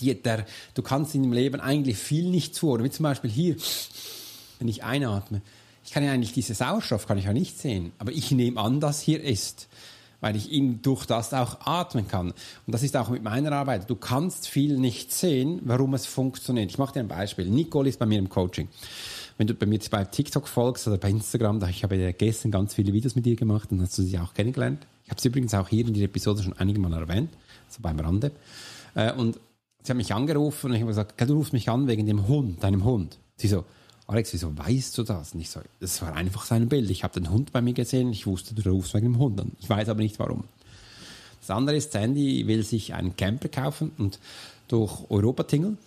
die, 0.00 0.14
der, 0.20 0.46
du 0.72 0.82
kannst 0.82 1.14
in 1.14 1.22
dem 1.22 1.32
Leben 1.34 1.60
eigentlich 1.60 1.98
viel 1.98 2.30
nicht 2.30 2.54
zuordnen. 2.54 2.86
Wie 2.86 2.90
zum 2.90 3.02
Beispiel 3.02 3.30
hier, 3.30 3.56
wenn 4.58 4.66
ich 4.66 4.82
einatme. 4.82 5.42
Ich 5.84 5.92
kann 5.92 6.02
ja 6.02 6.10
eigentlich 6.10 6.32
diese 6.32 6.54
Sauerstoff 6.54 7.06
kann 7.06 7.18
ich 7.18 7.26
ja 7.26 7.34
nicht 7.34 7.58
sehen, 7.58 7.92
aber 7.98 8.12
ich 8.12 8.30
nehme 8.30 8.58
an, 8.58 8.80
dass 8.80 9.02
hier 9.02 9.22
ist, 9.22 9.68
weil 10.20 10.36
ich 10.36 10.50
ihn 10.50 10.80
durch 10.80 11.04
das 11.04 11.34
auch 11.34 11.66
atmen 11.66 12.08
kann. 12.08 12.30
Und 12.30 12.72
das 12.72 12.82
ist 12.82 12.96
auch 12.96 13.10
mit 13.10 13.22
meiner 13.22 13.52
Arbeit. 13.52 13.90
Du 13.90 13.94
kannst 13.94 14.48
viel 14.48 14.78
nicht 14.78 15.12
sehen, 15.12 15.60
warum 15.64 15.92
es 15.92 16.06
funktioniert. 16.06 16.70
Ich 16.70 16.78
mache 16.78 16.94
dir 16.94 17.00
ein 17.00 17.08
Beispiel. 17.08 17.44
Nicole 17.46 17.90
ist 17.90 17.98
bei 17.98 18.06
mir 18.06 18.18
im 18.18 18.30
Coaching 18.30 18.68
wenn 19.38 19.46
du 19.46 19.54
bei 19.54 19.66
mir 19.66 19.78
bei 19.90 20.04
TikTok 20.04 20.48
folgst 20.48 20.86
oder 20.88 20.98
bei 20.98 21.08
Instagram, 21.08 21.60
da 21.60 21.68
ich 21.68 21.84
habe 21.84 21.96
ja 21.96 22.10
gestern 22.10 22.50
ganz 22.50 22.74
viele 22.74 22.92
Videos 22.92 23.14
mit 23.14 23.24
dir 23.24 23.36
gemacht, 23.36 23.70
dann 23.70 23.80
hast 23.80 23.96
du 23.96 24.02
sie 24.02 24.18
auch 24.18 24.34
kennengelernt. 24.34 24.86
Ich 25.04 25.10
habe 25.10 25.20
sie 25.20 25.28
übrigens 25.28 25.54
auch 25.54 25.68
hier 25.68 25.86
in 25.86 25.94
der 25.94 26.02
Episode 26.02 26.42
schon 26.42 26.52
einige 26.54 26.80
Mal 26.80 26.92
erwähnt, 26.92 27.30
so 27.68 27.80
beim 27.80 27.98
Rande. 28.00 28.32
Äh, 28.94 29.12
und 29.12 29.38
sie 29.82 29.90
hat 29.90 29.96
mich 29.96 30.12
angerufen 30.12 30.66
und 30.66 30.74
ich 30.74 30.82
habe 30.82 30.90
gesagt, 30.90 31.20
du 31.20 31.34
rufst 31.34 31.52
mich 31.52 31.68
an 31.68 31.86
wegen 31.86 32.04
dem 32.04 32.26
Hund, 32.26 32.62
deinem 32.62 32.84
Hund. 32.84 33.18
Sie 33.36 33.46
so, 33.46 33.64
Alex, 34.08 34.32
wieso 34.32 34.58
weißt 34.58 34.98
du 34.98 35.04
das? 35.04 35.34
Und 35.34 35.40
ich 35.40 35.50
so, 35.50 35.60
das 35.78 36.02
war 36.02 36.14
einfach 36.14 36.44
sein 36.44 36.68
Bild. 36.68 36.90
Ich 36.90 37.04
habe 37.04 37.14
den 37.14 37.30
Hund 37.30 37.52
bei 37.52 37.62
mir 37.62 37.74
gesehen, 37.74 38.10
ich 38.10 38.26
wusste, 38.26 38.56
du 38.56 38.68
rufst 38.68 38.92
wegen 38.94 39.12
dem 39.12 39.18
Hund 39.18 39.40
an. 39.40 39.52
Ich 39.60 39.70
weiß 39.70 39.88
aber 39.88 40.02
nicht 40.02 40.18
warum. 40.18 40.44
Das 41.40 41.50
andere 41.50 41.76
ist, 41.76 41.92
Sandy 41.92 42.46
will 42.48 42.64
sich 42.64 42.94
einen 42.94 43.16
Camper 43.16 43.48
kaufen 43.48 43.92
und 43.98 44.18
durch 44.68 45.10
Europa 45.10 45.44
tingeln, 45.44 45.78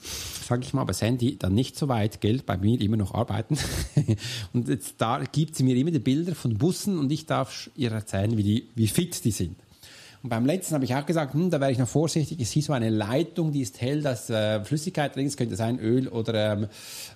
sage 0.46 0.64
ich 0.64 0.74
mal, 0.74 0.84
bei 0.84 0.94
Sandy 0.94 1.38
dann 1.38 1.54
nicht 1.54 1.78
so 1.78 1.88
weit 1.88 2.22
Geld, 2.22 2.46
bei 2.46 2.58
mir 2.58 2.80
immer 2.82 2.98
noch 2.98 3.14
arbeiten. 3.14 3.58
und 4.54 4.68
jetzt 4.68 4.96
da 4.98 5.24
gibt 5.24 5.56
sie 5.56 5.64
mir 5.64 5.76
immer 5.76 5.92
die 5.92 6.00
Bilder 6.00 6.36
von 6.36 6.58
Bussen 6.58 7.00
und 7.00 7.12
ich 7.12 7.26
darf 7.26 7.70
ihr 7.76 7.92
erzählen, 7.92 8.36
wie, 8.38 8.44
die, 8.44 8.68
wie 8.76 8.88
fit 8.88 9.24
die 9.24 9.32
sind. 9.32 9.56
Und 10.24 10.30
beim 10.30 10.46
letzten 10.46 10.76
habe 10.76 10.86
ich 10.86 10.94
auch 10.94 11.06
gesagt, 11.06 11.34
hm, 11.34 11.50
da 11.50 11.60
wäre 11.60 11.72
ich 11.72 11.80
noch 11.80 11.88
vorsichtig. 11.88 12.40
Ich 12.40 12.50
sehe 12.50 12.62
so 12.62 12.74
eine 12.74 12.90
Leitung, 12.90 13.52
die 13.52 13.62
ist 13.62 13.82
hell, 13.82 14.04
dass 14.04 14.30
äh, 14.30 14.64
Flüssigkeit 14.64 15.16
drin 15.16 15.26
ist. 15.26 15.38
Könnte 15.38 15.56
sein 15.56 15.80
Öl 15.80 16.08
oder 16.08 16.54
ähm, 16.54 16.68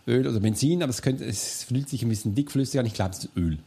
Öl 0.07 0.27
oder 0.27 0.39
Benzin, 0.39 0.81
aber 0.81 0.89
es, 0.89 1.03
könnte, 1.03 1.23
es 1.23 1.65
fühlt 1.65 1.87
sich 1.87 2.01
ein 2.01 2.09
bisschen 2.09 2.33
dickflüssig 2.33 2.79
an. 2.79 2.85
Ich 2.87 2.95
glaube, 2.95 3.11
es 3.11 3.25
ist 3.25 3.29
Öl. 3.37 3.59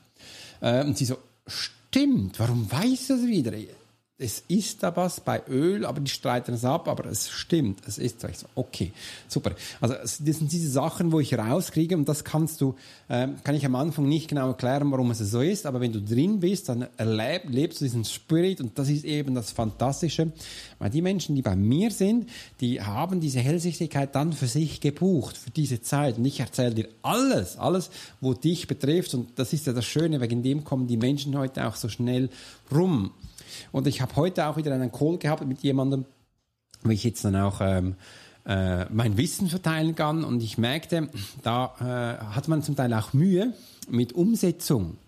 Äh, 0.61 0.85
und 0.85 0.99
sie 0.99 1.05
so, 1.05 1.19
stimmt, 1.47 2.41
warum 2.41 2.71
weiß 2.71 3.09
das 3.09 3.27
wieder? 3.27 3.53
Es 4.21 4.43
ist 4.49 4.83
da 4.83 4.97
was 4.97 5.21
bei 5.21 5.43
Öl, 5.49 5.87
aber 5.87 6.01
die 6.01 6.11
streiten 6.11 6.53
es 6.53 6.65
ab, 6.65 6.89
aber 6.89 7.07
es 7.07 7.31
stimmt, 7.31 7.83
es 7.87 7.99
ist 7.99 8.21
so. 8.21 8.47
Okay, 8.57 8.91
super. 9.29 9.53
Also 9.81 9.95
das 9.95 10.19
sind 10.19 10.51
diese 10.51 10.69
Sachen, 10.69 11.13
wo 11.13 11.21
ich 11.21 11.39
rauskriege 11.39 11.97
und 11.97 12.09
das 12.09 12.25
kannst 12.25 12.61
du, 12.61 12.75
äh, 13.09 13.29
kann 13.45 13.55
ich 13.55 13.65
am 13.65 13.77
Anfang 13.77 14.09
nicht 14.09 14.27
genau 14.27 14.49
erklären, 14.49 14.91
warum 14.91 15.13
es 15.13 15.19
so 15.19 15.41
ist, 15.41 15.67
aber 15.67 15.81
wenn 15.81 15.93
du 15.93 16.03
drin 16.03 16.41
bist, 16.41 16.69
dann 16.69 16.89
erlebst 16.97 17.81
du 17.81 17.85
diesen 17.85 18.05
Spirit 18.05 18.61
und 18.61 18.77
das 18.77 18.89
ist 18.89 19.05
eben 19.05 19.37
das 19.37 19.53
Fantastische, 19.53 20.33
weil 20.81 20.91
die 20.91 21.03
Menschen, 21.03 21.37
die 21.37 21.43
bei 21.43 21.55
mir 21.55 21.93
sind, 21.93 22.29
die 22.61 22.83
haben 22.83 23.21
diese 23.21 23.39
Hellsichtigkeit 23.39 24.17
dann 24.17 24.33
für 24.33 24.49
sich 24.49 24.81
gebucht, 24.81 25.37
für 25.37 25.51
diese 25.51 25.81
Zeit 25.81 26.19
und 26.19 26.25
ich 26.25 26.41
erzähle 26.41 26.75
dir 26.75 26.89
alles, 27.03 27.57
alles, 27.57 27.91
wo 28.21 28.35
dich 28.35 28.67
betrifft 28.67 29.15
und 29.15 29.39
das 29.39 29.53
ist 29.53 29.69
ja 29.69 29.73
das 29.73 29.85
Schöne, 29.85 30.21
wegen 30.21 30.43
dem 30.43 30.65
kommen 30.65 30.89
die 30.89 30.97
Menschen 30.97 31.39
heute 31.39 31.69
auch 31.69 31.77
so 31.77 31.89
schnell 31.89 32.31
rum. 32.73 33.13
Und 33.73 33.87
ich 33.87 34.01
habe 34.01 34.17
heute 34.17 34.47
auch 34.47 34.57
wieder 34.57 34.73
einen 34.75 34.93
Call 34.93 35.19
gehabt 35.19 35.47
mit 35.47 35.61
jemandem, 35.61 36.05
wo 36.83 36.91
ich 36.91 37.05
jetzt 37.05 37.25
dann 37.25 37.37
auch 37.37 37.61
ähm, 37.61 37.97
äh, 38.47 38.87
mein 38.87 39.17
Wissen 39.17 39.49
verteilen 39.49 39.95
kann. 39.95 40.25
Und 40.25 40.43
ich 40.43 40.59
merkte, 40.59 41.09
da 41.43 41.75
äh, 41.81 42.25
hat 42.35 42.49
man 42.49 42.63
zum 42.63 42.77
Teil 42.77 42.93
auch 42.95 43.13
Mühe 43.13 43.53
mit 43.91 44.13
Umsetzung 44.13 44.99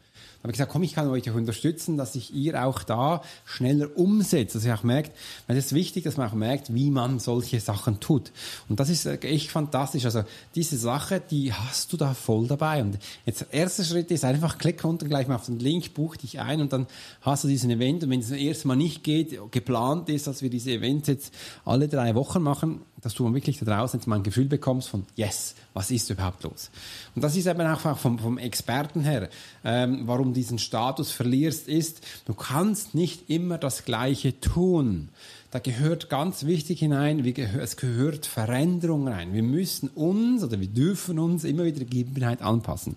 habe 0.43 0.53
ich 0.53 0.55
gesagt, 0.55 0.73
komm, 0.73 0.83
ich 0.83 0.95
kann 0.95 1.09
euch 1.09 1.31
auch 1.31 1.35
unterstützen, 1.35 1.99
dass 1.99 2.15
ich 2.15 2.35
ihr 2.35 2.65
auch 2.65 2.83
da 2.83 3.23
schneller 3.45 3.89
umsetzt, 3.95 4.55
dass 4.55 4.65
ihr 4.65 4.75
auch 4.75 4.83
merkt, 4.83 5.13
weil 5.47 5.57
es 5.57 5.67
ist 5.67 5.75
wichtig, 5.75 6.05
dass 6.05 6.17
man 6.17 6.31
auch 6.31 6.35
merkt, 6.35 6.73
wie 6.75 6.91
man 6.91 7.19
solche 7.19 7.61
Sachen 7.61 8.01
tut. 8.01 8.33
Und 8.69 8.81
das 8.81 8.89
ist 8.89 9.05
äh, 9.05 9.19
echt 9.19 9.51
fantastisch. 9.51 10.07
Also 10.07 10.25
diese 10.55 10.79
Sache, 10.79 11.21
die 11.31 11.53
hast 11.53 11.93
du 11.93 11.99
da 11.99 12.15
voll 12.15 12.47
dabei. 12.47 12.81
Und 12.81 12.99
jetzt 13.27 13.43
der 13.43 13.53
erste 13.53 13.85
Schritt 13.85 14.11
ist 14.11 14.25
einfach, 14.25 14.57
klick 14.57 14.83
runter 14.83 15.07
gleich 15.07 15.29
mal 15.29 15.35
auf 15.35 15.45
den 15.45 15.59
Link, 15.59 15.93
buch 15.93 16.17
dich 16.17 16.41
ein 16.41 16.63
und 16.63 16.73
dann 16.73 16.87
hast 17.21 17.45
du 17.45 17.49
diesen 17.49 17.71
Event. 17.71 18.03
Und 18.05 18.11
wenn 18.11 18.21
es 18.21 18.31
das 18.31 18.39
erste 18.39 18.67
Mal 18.67 18.77
nicht 18.77 19.05
geht, 19.05 19.39
geplant 19.51 20.09
ist, 20.09 20.27
dass 20.27 20.41
wir 20.41 20.49
diese 20.49 20.71
Events 20.71 21.09
jetzt 21.09 21.35
alle 21.67 21.87
drei 21.87 22.15
Wochen 22.15 22.43
machen, 22.43 22.81
dass 23.02 23.14
du 23.14 23.33
wirklich 23.33 23.59
da 23.59 23.64
draußen 23.66 23.99
jetzt 23.99 24.07
mal 24.07 24.16
ein 24.16 24.23
Gefühl 24.23 24.47
bekommst 24.47 24.88
von, 24.88 25.07
yes, 25.16 25.54
was 25.75 25.90
ist 25.90 26.11
überhaupt 26.11 26.42
los? 26.42 26.71
Und 27.14 27.23
das 27.23 27.37
ist 27.37 27.47
eben 27.47 27.61
auch 27.62 27.97
vom, 27.97 28.19
vom 28.19 28.38
Experten 28.38 29.00
her, 29.00 29.28
ähm, 29.64 30.02
warum 30.04 30.35
diesen 30.35 30.59
Status 30.59 31.11
verlierst, 31.11 31.69
ist, 31.69 32.00
du 32.26 32.35
kannst 32.35 32.95
nicht 32.95 33.30
immer 33.30 33.59
das 33.59 33.85
Gleiche 33.85 34.38
tun. 34.40 35.09
Da 35.50 35.59
gehört 35.59 36.09
ganz 36.11 36.45
wichtig 36.45 36.78
hinein, 36.78 37.25
wie 37.25 37.33
gehör, 37.33 37.62
es 37.62 37.76
gehört 37.76 38.26
Veränderung 38.26 39.09
rein. 39.09 39.33
Wir 39.33 39.42
müssen 39.42 39.88
uns 39.88 40.45
oder 40.45 40.61
wir 40.61 40.69
dürfen 40.69 41.19
uns 41.19 41.45
immer 41.45 41.64
wieder 41.64 41.80
die 41.80 41.87
Gegebenheit 41.87 42.42
anpassen. 42.42 42.97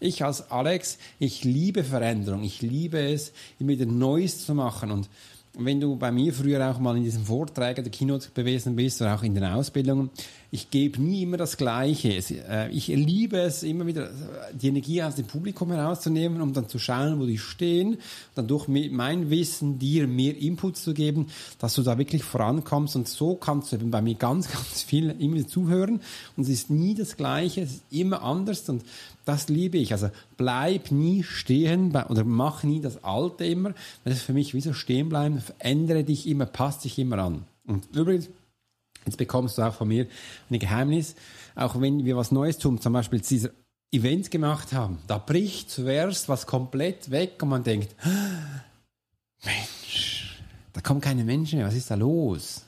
Ich 0.00 0.24
als 0.24 0.50
Alex, 0.50 0.98
ich 1.18 1.44
liebe 1.44 1.84
Veränderung. 1.84 2.42
Ich 2.42 2.62
liebe 2.62 2.98
es, 2.98 3.32
immer 3.58 3.70
wieder 3.70 3.86
Neues 3.86 4.44
zu 4.44 4.54
machen 4.54 4.90
und 4.90 5.08
wenn 5.56 5.80
du 5.80 5.96
bei 5.96 6.10
mir 6.10 6.32
früher 6.32 6.70
auch 6.70 6.78
mal 6.78 6.96
in 6.96 7.04
diesen 7.04 7.24
Vorträgen 7.24 7.84
der 7.84 7.92
Keynote 7.92 8.30
gewesen 8.34 8.74
bist 8.76 9.00
oder 9.00 9.14
auch 9.14 9.22
in 9.22 9.34
den 9.34 9.44
Ausbildungen, 9.44 10.10
ich 10.54 10.70
gebe 10.70 11.02
nie 11.02 11.24
immer 11.24 11.36
das 11.36 11.56
Gleiche. 11.56 12.10
Äh, 12.48 12.70
ich 12.70 12.86
liebe 12.86 13.38
es, 13.38 13.64
immer 13.64 13.86
wieder 13.88 14.08
die 14.52 14.68
Energie 14.68 15.02
aus 15.02 15.16
dem 15.16 15.26
Publikum 15.26 15.72
herauszunehmen, 15.72 16.40
um 16.40 16.52
dann 16.52 16.68
zu 16.68 16.78
schauen, 16.78 17.18
wo 17.18 17.26
die 17.26 17.38
stehen, 17.38 17.98
dann 18.36 18.46
durch 18.46 18.68
mein 18.68 19.30
Wissen 19.30 19.80
dir 19.80 20.06
mehr 20.06 20.36
Input 20.36 20.76
zu 20.76 20.94
geben, 20.94 21.26
dass 21.58 21.74
du 21.74 21.82
da 21.82 21.98
wirklich 21.98 22.22
vorankommst. 22.22 22.94
Und 22.94 23.08
so 23.08 23.34
kannst 23.34 23.72
du 23.72 23.76
eben 23.76 23.90
bei 23.90 24.00
mir 24.00 24.14
ganz, 24.14 24.48
ganz 24.52 24.82
viel 24.82 25.10
immer 25.18 25.44
zuhören. 25.44 26.00
Und 26.36 26.44
es 26.44 26.50
ist 26.50 26.70
nie 26.70 26.94
das 26.94 27.16
Gleiche, 27.16 27.62
es 27.62 27.72
ist 27.72 27.82
immer 27.90 28.22
anders. 28.22 28.68
Und 28.68 28.84
das 29.24 29.48
liebe 29.48 29.78
ich. 29.78 29.92
Also 29.92 30.10
bleib 30.36 30.92
nie 30.92 31.24
stehen 31.24 31.96
oder 32.08 32.22
mach 32.22 32.62
nie 32.62 32.80
das 32.80 33.02
Alte 33.02 33.44
immer. 33.44 33.74
Das 34.04 34.14
ist 34.14 34.22
für 34.22 34.32
mich 34.32 34.54
wie 34.54 34.60
so 34.60 34.72
stehen 34.72 35.08
bleiben. 35.08 35.40
Verändere 35.40 36.04
dich 36.04 36.28
immer, 36.28 36.46
passt 36.46 36.84
dich 36.84 36.96
immer 37.00 37.18
an. 37.18 37.42
Und 37.66 37.88
übrigens, 37.96 38.28
jetzt 39.04 39.16
bekommst 39.16 39.58
du 39.58 39.62
auch 39.62 39.74
von 39.74 39.88
mir 39.88 40.06
ein 40.50 40.58
Geheimnis. 40.58 41.14
Auch 41.54 41.80
wenn 41.80 42.04
wir 42.04 42.16
was 42.16 42.32
Neues 42.32 42.58
tun, 42.58 42.80
zum 42.80 42.92
Beispiel 42.92 43.20
dieser 43.20 43.50
Event 43.92 44.30
gemacht 44.30 44.72
haben, 44.72 44.98
da 45.06 45.18
bricht 45.18 45.70
zuerst 45.70 46.28
was 46.28 46.46
komplett 46.46 47.10
weg 47.10 47.38
und 47.42 47.48
man 47.48 47.62
denkt, 47.62 47.94
Mensch, 49.44 50.40
da 50.72 50.80
kommen 50.80 51.00
keine 51.00 51.24
Menschen 51.24 51.58
mehr, 51.58 51.68
was 51.68 51.74
ist 51.74 51.90
da 51.90 51.94
los? 51.94 52.64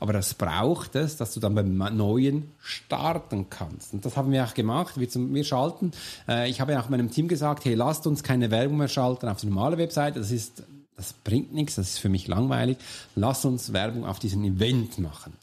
Aber 0.00 0.12
das 0.12 0.34
braucht 0.34 0.96
es, 0.96 1.16
dass 1.16 1.34
du 1.34 1.40
dann 1.40 1.54
beim 1.54 1.76
Neuen 1.96 2.50
starten 2.58 3.48
kannst. 3.48 3.92
Und 3.92 4.04
das 4.04 4.16
haben 4.16 4.32
wir 4.32 4.44
auch 4.44 4.54
gemacht. 4.54 4.98
Wir, 4.98 5.08
zum, 5.08 5.32
wir 5.32 5.44
schalten. 5.44 5.92
Äh, 6.28 6.50
ich 6.50 6.60
habe 6.60 6.72
ja 6.72 6.80
auch 6.80 6.88
meinem 6.88 7.10
Team 7.10 7.28
gesagt, 7.28 7.64
hey, 7.64 7.74
lasst 7.74 8.06
uns 8.06 8.22
keine 8.22 8.50
Werbung 8.50 8.78
mehr 8.78 8.88
schalten 8.88 9.28
auf 9.28 9.40
die 9.40 9.46
normale 9.46 9.78
Webseite. 9.78 10.18
Das 10.18 10.30
ist, 10.30 10.64
das 10.96 11.12
bringt 11.12 11.52
nichts. 11.52 11.74
Das 11.76 11.88
ist 11.90 11.98
für 11.98 12.08
mich 12.08 12.28
langweilig. 12.28 12.78
Lass 13.14 13.44
uns 13.44 13.72
Werbung 13.72 14.04
auf 14.04 14.18
diesem 14.18 14.44
Event 14.44 14.98
machen. 14.98 15.34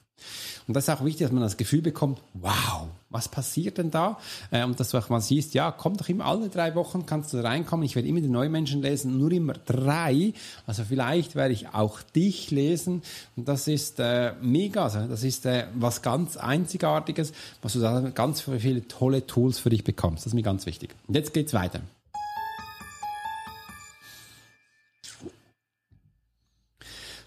Und 0.68 0.76
das 0.76 0.86
ist 0.86 0.90
auch 0.90 1.04
wichtig, 1.04 1.26
dass 1.26 1.32
man 1.32 1.42
das 1.42 1.58
Gefühl 1.58 1.82
bekommt, 1.82 2.20
wow, 2.34 2.88
was 3.10 3.28
passiert 3.28 3.78
denn 3.78 3.92
da? 3.92 4.18
Äh, 4.52 4.64
und 4.64 4.80
dass 4.80 4.90
du 4.90 4.98
auch 4.98 5.10
mal 5.10 5.20
siehst, 5.20 5.54
ja, 5.54 5.72
komm 5.72 5.98
doch 5.98 6.08
immer 6.08 6.26
alle 6.26 6.50
drei 6.50 6.76
Wochen, 6.76 7.06
kannst 7.06 7.34
du 7.34 7.44
reinkommen. 7.44 7.86
Ich 7.86 7.96
werde 7.96 8.08
immer 8.08 8.22
die 8.22 8.30
neuen 8.30 8.52
Menschen 8.52 8.82
lesen, 8.82 9.18
nur 9.18 9.32
immer 9.32 9.54
drei. 9.54 10.34
Also 10.68 10.84
vielleicht 10.84 11.36
werde 11.36 11.54
ich 11.54 11.74
auch 11.74 12.02
dich 12.02 12.52
lesen. 12.52 13.02
Und 13.36 13.48
das 13.48 13.68
ist 13.68 14.00
äh, 14.00 14.34
mega. 14.42 14.84
Also 14.84 15.08
das 15.08 15.24
ist 15.24 15.46
äh, 15.46 15.66
was 15.76 16.02
ganz 16.02 16.38
Einzigartiges, 16.38 17.34
was 17.62 17.74
du 17.74 17.80
da 17.80 18.00
ganz 18.12 18.42
viele 18.42 18.88
tolle 18.88 19.26
Tools 19.28 19.60
für 19.60 19.72
dich 19.72 19.84
bekommst. 19.84 20.26
Das 20.26 20.28
ist 20.28 20.36
mir 20.36 20.44
ganz 20.44 20.66
wichtig. 20.66 20.96
Und 21.08 21.16
jetzt 21.16 21.34
geht's 21.34 21.54
weiter. 21.54 21.82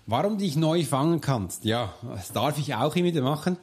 Warum 0.07 0.39
dich 0.39 0.57
neu 0.57 0.85
fangen 0.85 1.21
kannst? 1.21 1.65
Ja, 1.65 1.95
das 2.15 2.33
darf 2.33 2.59
ich 2.59 2.75
auch 2.75 2.95
immer 2.95 3.09
wieder 3.09 3.23
machen. 3.23 3.57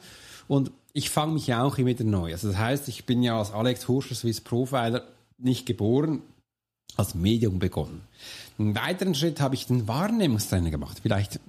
Und 0.48 0.72
ich 0.92 1.10
fange 1.10 1.34
mich 1.34 1.54
auch 1.54 1.78
immer 1.78 1.90
wieder 1.90 2.04
neu. 2.04 2.32
Also 2.32 2.48
das 2.48 2.58
heißt, 2.58 2.88
ich 2.88 3.06
bin 3.06 3.22
ja 3.22 3.38
als 3.38 3.52
Alex 3.52 3.88
Hurscher 3.88 4.14
Swiss 4.14 4.40
Profiler 4.40 5.04
nicht 5.38 5.66
geboren, 5.66 6.22
als 6.96 7.14
Medium 7.14 7.58
begonnen. 7.58 8.02
Einen 8.58 8.74
weiteren 8.74 9.14
Schritt 9.14 9.40
habe 9.40 9.54
ich 9.54 9.66
den 9.66 9.88
Wahrnehmungstrainer 9.88 10.70
gemacht. 10.70 10.98
Vielleicht 11.02 11.40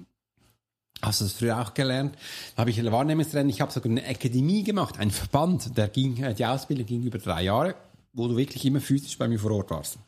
hast 1.02 1.20
du 1.20 1.24
das 1.24 1.34
früher 1.34 1.60
auch 1.60 1.74
gelernt. 1.74 2.16
Da 2.54 2.60
habe 2.60 2.70
ich 2.70 2.78
einen 2.78 2.92
Wahrnehmungstrainer, 2.92 3.50
ich 3.50 3.60
habe 3.60 3.72
sogar 3.72 3.90
eine 3.90 4.06
Akademie 4.06 4.62
gemacht, 4.62 4.98
einen 4.98 5.10
Verband, 5.10 5.76
der 5.76 5.88
ging, 5.88 6.22
äh, 6.22 6.34
die 6.34 6.46
Ausbildung 6.46 6.86
ging 6.86 7.02
über 7.02 7.18
drei 7.18 7.42
Jahre, 7.42 7.74
wo 8.12 8.28
du 8.28 8.36
wirklich 8.36 8.64
immer 8.64 8.80
physisch 8.80 9.18
bei 9.18 9.28
mir 9.28 9.38
vor 9.38 9.50
Ort 9.50 9.70
warst. 9.70 9.98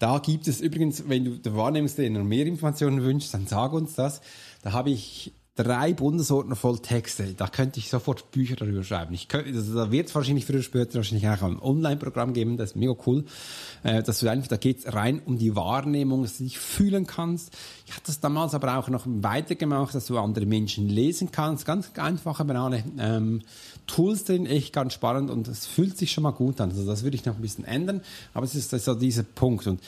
Da 0.00 0.18
gibt 0.18 0.48
es 0.48 0.62
übrigens, 0.62 1.08
wenn 1.10 1.26
du 1.26 1.36
der 1.36 1.54
Wahrnehmungstrainer 1.54 2.24
mehr 2.24 2.46
Informationen 2.46 3.02
wünschst, 3.02 3.34
dann 3.34 3.46
sag 3.46 3.74
uns 3.74 3.94
das. 3.94 4.22
Da 4.62 4.72
habe 4.72 4.88
ich 4.88 5.34
drei 5.56 5.92
Bundesordner 5.92 6.56
voll 6.56 6.78
Texte. 6.78 7.34
Da 7.34 7.46
könnte 7.46 7.80
ich 7.80 7.90
sofort 7.90 8.30
Bücher 8.30 8.56
darüber 8.56 8.82
schreiben. 8.82 9.14
Ich 9.14 9.28
könnte, 9.28 9.50
also 9.50 9.74
da 9.74 9.90
wird 9.90 10.08
es 10.08 10.14
wahrscheinlich 10.14 10.46
früher 10.46 10.56
oder 10.56 10.62
später 10.62 10.94
wahrscheinlich 10.94 11.28
auch 11.28 11.42
ein 11.42 11.58
Online-Programm 11.60 12.32
geben. 12.32 12.56
Das 12.56 12.70
ist 12.70 12.76
mega 12.76 12.94
cool. 13.06 13.24
Äh, 13.82 14.02
dass 14.02 14.20
du 14.20 14.28
einfach, 14.28 14.48
da 14.48 14.56
geht 14.56 14.78
es 14.78 14.92
rein 14.92 15.20
um 15.24 15.38
die 15.38 15.56
Wahrnehmung, 15.56 16.22
dass 16.22 16.38
du 16.38 16.44
dich 16.44 16.58
fühlen 16.58 17.06
kannst. 17.06 17.52
Ich 17.86 17.92
hatte 17.92 18.06
das 18.06 18.20
damals 18.20 18.54
aber 18.54 18.78
auch 18.78 18.88
noch 18.88 19.04
weitergemacht, 19.06 19.94
dass 19.94 20.06
du 20.06 20.18
andere 20.18 20.46
Menschen 20.46 20.88
lesen 20.88 21.30
kannst. 21.32 21.64
Ganz 21.64 21.90
einfache, 21.96 22.44
banale 22.44 22.84
ähm, 22.98 23.42
Tools 23.86 24.24
drin, 24.24 24.46
echt 24.46 24.72
ganz 24.72 24.94
spannend 24.94 25.30
und 25.30 25.48
es 25.48 25.66
fühlt 25.66 25.98
sich 25.98 26.12
schon 26.12 26.22
mal 26.22 26.30
gut 26.30 26.60
an. 26.60 26.70
Also 26.70 26.86
das 26.86 27.02
würde 27.02 27.16
ich 27.16 27.24
noch 27.24 27.34
ein 27.34 27.42
bisschen 27.42 27.64
ändern, 27.64 28.02
aber 28.34 28.44
es 28.44 28.54
ist 28.54 28.70
so 28.70 28.94
dieser 28.94 29.24
Punkt. 29.24 29.66
Und 29.66 29.80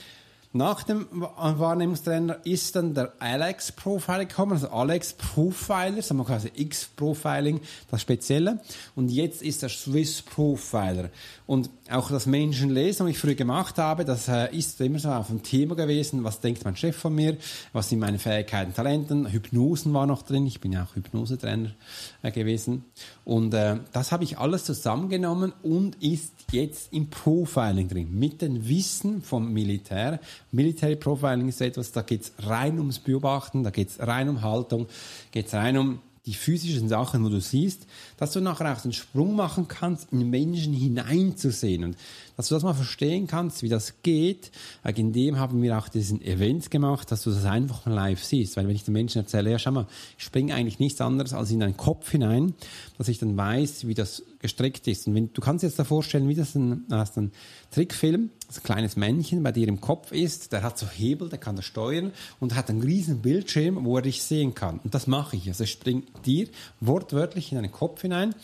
nach 0.54 0.82
dem 0.82 1.06
Wahrnehmungstrainer 1.10 2.44
ist 2.44 2.76
dann 2.76 2.92
der 2.92 3.14
Alex 3.20 3.72
Profiler 3.72 4.26
gekommen, 4.26 4.52
also 4.52 4.68
Alex 4.68 5.14
Profiler, 5.14 6.02
sagen 6.02 6.20
wir 6.20 6.26
quasi 6.26 6.50
X-Profiling, 6.54 7.60
das 7.90 8.02
Spezielle. 8.02 8.60
Und 8.94 9.10
jetzt 9.10 9.40
ist 9.40 9.62
der 9.62 9.70
Swiss 9.70 10.20
Profiler. 10.20 11.08
Und 11.46 11.70
auch 11.90 12.10
das 12.10 12.26
Menschenlesen, 12.26 13.06
was 13.06 13.12
ich 13.12 13.18
früher 13.18 13.34
gemacht 13.34 13.78
habe, 13.78 14.04
das 14.04 14.28
äh, 14.28 14.54
ist 14.54 14.80
immer 14.80 14.98
so 14.98 15.10
auf 15.10 15.28
dem 15.28 15.42
Thema 15.42 15.74
gewesen. 15.74 16.22
Was 16.22 16.40
denkt 16.40 16.64
mein 16.64 16.76
Chef 16.76 16.96
von 16.96 17.14
mir? 17.14 17.38
Was 17.72 17.88
sind 17.88 17.98
meine 17.98 18.18
Fähigkeiten, 18.18 18.74
Talenten? 18.74 19.32
Hypnosen 19.32 19.94
war 19.94 20.06
noch 20.06 20.22
drin. 20.22 20.46
Ich 20.46 20.60
bin 20.60 20.72
ja 20.72 20.84
auch 20.84 20.94
Hypnosetrainer 20.94 21.70
äh, 22.22 22.30
gewesen. 22.30 22.84
Und 23.24 23.54
äh, 23.54 23.78
das 23.92 24.12
habe 24.12 24.24
ich 24.24 24.38
alles 24.38 24.64
zusammengenommen 24.64 25.52
und 25.62 26.02
ist 26.02 26.32
jetzt 26.50 26.92
im 26.92 27.08
Profiling 27.08 27.88
drin. 27.88 28.18
Mit 28.18 28.42
dem 28.42 28.68
Wissen 28.68 29.22
vom 29.22 29.52
Militär, 29.52 30.20
Military 30.52 30.96
Profiling 30.96 31.48
ist 31.48 31.60
etwas, 31.60 31.92
da 31.92 32.02
geht's 32.02 32.32
rein 32.38 32.78
ums 32.78 32.98
Beobachten, 32.98 33.64
da 33.64 33.70
geht's 33.70 33.98
rein 33.98 34.28
um 34.28 34.42
Haltung, 34.42 34.86
geht's 35.30 35.54
rein 35.54 35.78
um 35.78 36.00
die 36.26 36.34
physischen 36.34 36.88
Sachen, 36.88 37.24
wo 37.24 37.28
du 37.28 37.40
siehst, 37.40 37.86
dass 38.16 38.32
du 38.32 38.40
nachher 38.40 38.72
auch 38.72 38.80
den 38.80 38.92
Sprung 38.92 39.34
machen 39.34 39.66
kannst, 39.66 40.12
in 40.12 40.30
Menschen 40.30 40.72
hineinzusehen. 40.72 41.82
Und 41.82 41.96
dass 42.36 42.48
du 42.48 42.54
das 42.54 42.62
mal 42.62 42.74
verstehen 42.74 43.26
kannst, 43.26 43.62
wie 43.62 43.68
das 43.68 44.02
geht. 44.02 44.50
In 44.96 45.12
dem 45.12 45.38
haben 45.38 45.62
wir 45.62 45.78
auch 45.78 45.88
diesen 45.88 46.22
Event 46.22 46.70
gemacht, 46.70 47.10
dass 47.10 47.22
du 47.22 47.30
das 47.30 47.44
einfach 47.44 47.86
mal 47.86 47.94
live 47.94 48.24
siehst. 48.24 48.56
Weil 48.56 48.66
wenn 48.66 48.74
ich 48.74 48.84
den 48.84 48.92
Menschen 48.92 49.18
erzähle, 49.18 49.50
ja, 49.50 49.58
schau 49.58 49.72
mal, 49.72 49.86
ich 50.16 50.24
springe 50.24 50.54
eigentlich 50.54 50.78
nichts 50.78 51.00
anderes 51.00 51.34
als 51.34 51.50
in 51.50 51.60
deinen 51.60 51.76
Kopf 51.76 52.10
hinein, 52.10 52.54
dass 52.98 53.08
ich 53.08 53.18
dann 53.18 53.36
weiß, 53.36 53.86
wie 53.86 53.94
das 53.94 54.22
gestrickt 54.38 54.86
ist. 54.88 55.06
Und 55.06 55.14
wenn, 55.14 55.32
du 55.32 55.40
kannst 55.40 55.62
dir 55.62 55.68
jetzt 55.68 55.78
da 55.78 55.84
vorstellen, 55.84 56.28
wie 56.28 56.34
das 56.34 56.54
ein, 56.54 56.84
hast 56.90 57.16
ein 57.16 57.32
Trickfilm, 57.70 58.30
das 58.48 58.58
ein 58.58 58.62
kleines 58.64 58.96
Männchen 58.96 59.42
bei 59.42 59.52
dir 59.52 59.68
im 59.68 59.80
Kopf 59.80 60.12
ist, 60.12 60.52
der 60.52 60.62
hat 60.62 60.78
so 60.78 60.86
Hebel, 60.86 61.28
der 61.28 61.38
kann 61.38 61.56
das 61.56 61.64
steuern 61.64 62.12
und 62.40 62.54
hat 62.54 62.68
einen 62.68 62.82
riesen 62.82 63.20
Bildschirm, 63.22 63.84
wo 63.84 63.96
er 63.96 64.02
dich 64.02 64.22
sehen 64.22 64.54
kann. 64.54 64.80
Und 64.82 64.94
das 64.94 65.06
mache 65.06 65.36
ich. 65.36 65.48
Also 65.48 65.64
ich 65.64 65.70
springe 65.70 66.02
dir 66.26 66.48
wortwörtlich 66.80 67.52
in 67.52 67.56
deinen 67.56 67.72
Kopf 67.72 68.02
hinein 68.02 68.34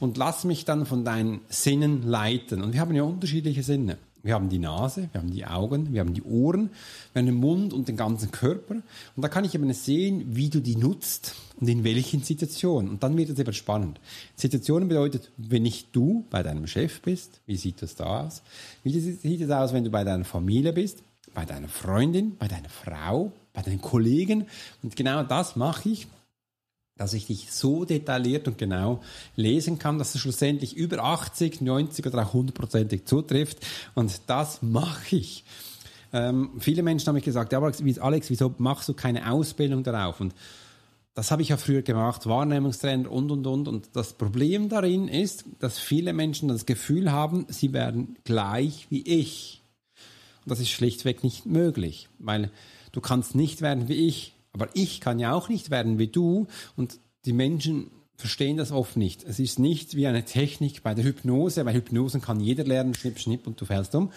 und 0.00 0.16
lass 0.16 0.44
mich 0.44 0.64
dann 0.64 0.86
von 0.86 1.04
deinen 1.04 1.40
Sinnen 1.48 2.02
leiten. 2.02 2.62
Und 2.62 2.72
wir 2.72 2.80
haben 2.80 2.94
ja 2.94 3.04
unterschiedliche 3.04 3.33
Sinne. 3.62 3.98
Wir 4.22 4.34
haben 4.34 4.48
die 4.48 4.58
Nase, 4.58 5.10
wir 5.12 5.20
haben 5.20 5.30
die 5.30 5.44
Augen, 5.44 5.92
wir 5.92 6.00
haben 6.00 6.14
die 6.14 6.22
Ohren, 6.22 6.70
wir 7.12 7.20
haben 7.20 7.26
den 7.26 7.34
Mund 7.34 7.74
und 7.74 7.88
den 7.88 7.96
ganzen 7.96 8.30
Körper. 8.30 8.76
Und 8.76 9.22
da 9.22 9.28
kann 9.28 9.44
ich 9.44 9.54
eben 9.54 9.70
sehen, 9.74 10.24
wie 10.34 10.48
du 10.48 10.60
die 10.60 10.76
nutzt 10.76 11.34
und 11.60 11.68
in 11.68 11.84
welchen 11.84 12.22
Situationen. 12.22 12.90
Und 12.90 13.02
dann 13.02 13.18
wird 13.18 13.28
es 13.28 13.38
eben 13.38 13.52
spannend. 13.52 14.00
Situationen 14.34 14.88
bedeutet, 14.88 15.30
wenn 15.36 15.62
nicht 15.62 15.94
du 15.94 16.24
bei 16.30 16.42
deinem 16.42 16.66
Chef 16.66 17.02
bist, 17.02 17.42
wie 17.46 17.56
sieht 17.56 17.82
das 17.82 17.96
da 17.96 18.24
aus? 18.24 18.42
Wie 18.82 18.98
sieht 18.98 19.40
es 19.42 19.50
aus, 19.50 19.74
wenn 19.74 19.84
du 19.84 19.90
bei 19.90 20.04
deiner 20.04 20.24
Familie 20.24 20.72
bist, 20.72 21.02
bei 21.34 21.44
deiner 21.44 21.68
Freundin, 21.68 22.36
bei 22.38 22.48
deiner 22.48 22.70
Frau, 22.70 23.30
bei 23.52 23.60
deinen 23.60 23.82
Kollegen? 23.82 24.46
Und 24.82 24.96
genau 24.96 25.22
das 25.22 25.54
mache 25.54 25.90
ich 25.90 26.06
dass 26.96 27.12
ich 27.12 27.26
dich 27.26 27.52
so 27.52 27.84
detailliert 27.84 28.46
und 28.46 28.56
genau 28.56 29.02
lesen 29.34 29.78
kann, 29.78 29.98
dass 29.98 30.14
es 30.14 30.20
schlussendlich 30.20 30.76
über 30.76 31.02
80, 31.02 31.60
90 31.60 32.06
oder 32.06 32.22
auch 32.22 32.34
100%ig 32.34 33.04
zutrifft. 33.04 33.58
Und 33.94 34.20
das 34.28 34.62
mache 34.62 35.16
ich. 35.16 35.44
Ähm, 36.12 36.50
viele 36.60 36.84
Menschen 36.84 37.08
haben 37.08 37.16
mich 37.16 37.24
gesagt, 37.24 37.52
ja, 37.52 37.60
Alex, 37.60 38.28
wieso 38.28 38.54
machst 38.58 38.88
du 38.88 38.94
keine 38.94 39.30
Ausbildung 39.32 39.82
darauf? 39.82 40.20
Und 40.20 40.34
das 41.14 41.30
habe 41.30 41.42
ich 41.42 41.48
ja 41.48 41.56
früher 41.56 41.82
gemacht, 41.82 42.26
Wahrnehmungstrainer 42.26 43.10
und, 43.10 43.30
und, 43.30 43.46
und. 43.46 43.68
Und 43.68 43.88
das 43.94 44.12
Problem 44.12 44.68
darin 44.68 45.08
ist, 45.08 45.44
dass 45.58 45.78
viele 45.78 46.12
Menschen 46.12 46.48
das 46.48 46.66
Gefühl 46.66 47.10
haben, 47.10 47.46
sie 47.48 47.72
werden 47.72 48.16
gleich 48.24 48.86
wie 48.90 49.02
ich. 49.02 49.62
Und 50.44 50.50
das 50.50 50.60
ist 50.60 50.70
schlichtweg 50.70 51.24
nicht 51.24 51.46
möglich, 51.46 52.08
weil 52.18 52.50
du 52.92 53.00
kannst 53.00 53.34
nicht 53.34 53.62
werden 53.62 53.88
wie 53.88 54.08
ich, 54.08 54.33
aber 54.54 54.68
ich 54.72 55.00
kann 55.00 55.18
ja 55.18 55.34
auch 55.34 55.50
nicht 55.50 55.70
werden 55.70 55.98
wie 55.98 56.06
du 56.06 56.46
und 56.76 56.98
die 57.26 57.34
Menschen 57.34 57.90
verstehen 58.16 58.56
das 58.56 58.70
oft 58.70 58.96
nicht. 58.96 59.24
Es 59.24 59.38
ist 59.38 59.58
nicht 59.58 59.96
wie 59.96 60.06
eine 60.06 60.24
Technik 60.24 60.82
bei 60.82 60.94
der 60.94 61.04
Hypnose. 61.04 61.64
Bei 61.64 61.74
Hypnosen 61.74 62.20
kann 62.20 62.40
jeder 62.40 62.64
lernen, 62.64 62.94
schnipp, 62.94 63.18
schnipp 63.18 63.46
und 63.46 63.60
du 63.60 63.64
fällst 63.64 63.94
um. 63.94 64.12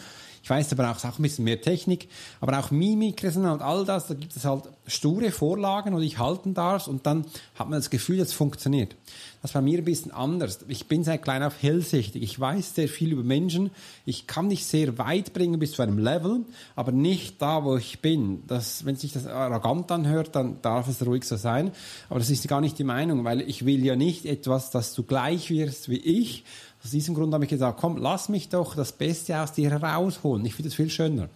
Ich 0.48 0.50
weiß 0.50 0.72
aber 0.72 0.89
auch, 0.89 1.04
auch 1.04 1.20
ein 1.20 1.22
bisschen 1.22 1.44
mehr 1.44 1.60
Technik, 1.60 2.08
aber 2.39 2.58
auch 2.58 2.72
Mimik, 2.72 3.22
und 3.22 3.62
all 3.62 3.84
das, 3.84 4.08
da 4.08 4.13
gibt 4.13 4.34
es 4.34 4.46
halt 4.46 4.63
sture 4.88 5.30
Vorlagen, 5.32 5.94
wo 5.94 6.00
ich 6.00 6.20
halten 6.20 6.54
darf 6.54 6.88
und 6.88 7.06
dann 7.06 7.25
hat 7.56 7.68
man 7.68 7.80
das 7.80 7.89
Gefühl, 7.89 8.22
es 8.22 8.32
funktioniert. 8.32 8.96
Das 9.42 9.51
bei 9.51 9.62
mir 9.62 9.77
ein 9.77 9.84
bisschen 9.84 10.12
anders. 10.12 10.60
Ich 10.70 10.88
bin 10.88 11.04
seit 11.04 11.22
klein 11.22 11.44
auf 11.44 11.62
hellsichtig. 11.62 12.24
Ich 12.24 12.39
weiß 12.39 12.75
sehr 12.75 12.88
viel 12.88 13.12
über 13.12 13.24
Menschen. 13.24 13.72
Ich 14.06 14.25
kann 14.25 14.50
dich 14.50 14.66
sehr 14.66 14.98
weit 14.98 15.34
bringen 15.34 15.60
bis 15.60 15.74
zu 15.74 15.82
einem 15.82 16.00
Level, 16.00 16.46
aber 16.77 16.94
nicht 16.94 17.42
da, 17.42 17.66
wo 17.66 17.75
ich 17.75 18.00
bin. 18.00 18.44
Das, 18.48 18.86
wenn 18.86 18.96
sich 18.96 19.12
das 19.12 19.27
arrogant 19.27 19.92
anhört, 19.92 20.34
dann 20.38 20.62
darf 20.62 20.88
es 20.88 21.06
ruhig 21.06 21.25
so 21.25 21.36
sein. 21.36 21.72
Aber 22.10 22.20
das 22.20 22.30
ist 22.30 22.48
gar 22.48 22.62
nicht 22.62 22.80
die 22.80 22.86
Meinung, 22.86 23.25
weil 23.25 23.42
ich 23.42 23.66
will 23.66 23.84
ja 23.84 23.98
nicht 23.98 24.25
etwas, 24.25 24.72
dass 24.72 24.94
du 24.94 25.04
gleich 25.04 25.50
wirst 25.50 25.89
wie 25.89 25.98
ich, 25.98 26.45
aus 26.88 26.91
diesem 26.91 27.15
Grund 27.15 27.34
habe 27.34 27.43
ich 27.43 27.50
gesagt, 27.50 27.82
komm, 27.82 27.97
lass 27.97 28.30
mich 28.30 28.47
doch 28.47 28.73
das 28.73 28.93
Beste 28.93 29.38
aus 29.41 29.52
dir 29.52 29.69
herausholen. 29.69 30.45
Ich 30.45 30.56
finde 30.56 30.69
das 30.69 30.76
viel 30.76 30.89
schöner. 30.89 31.28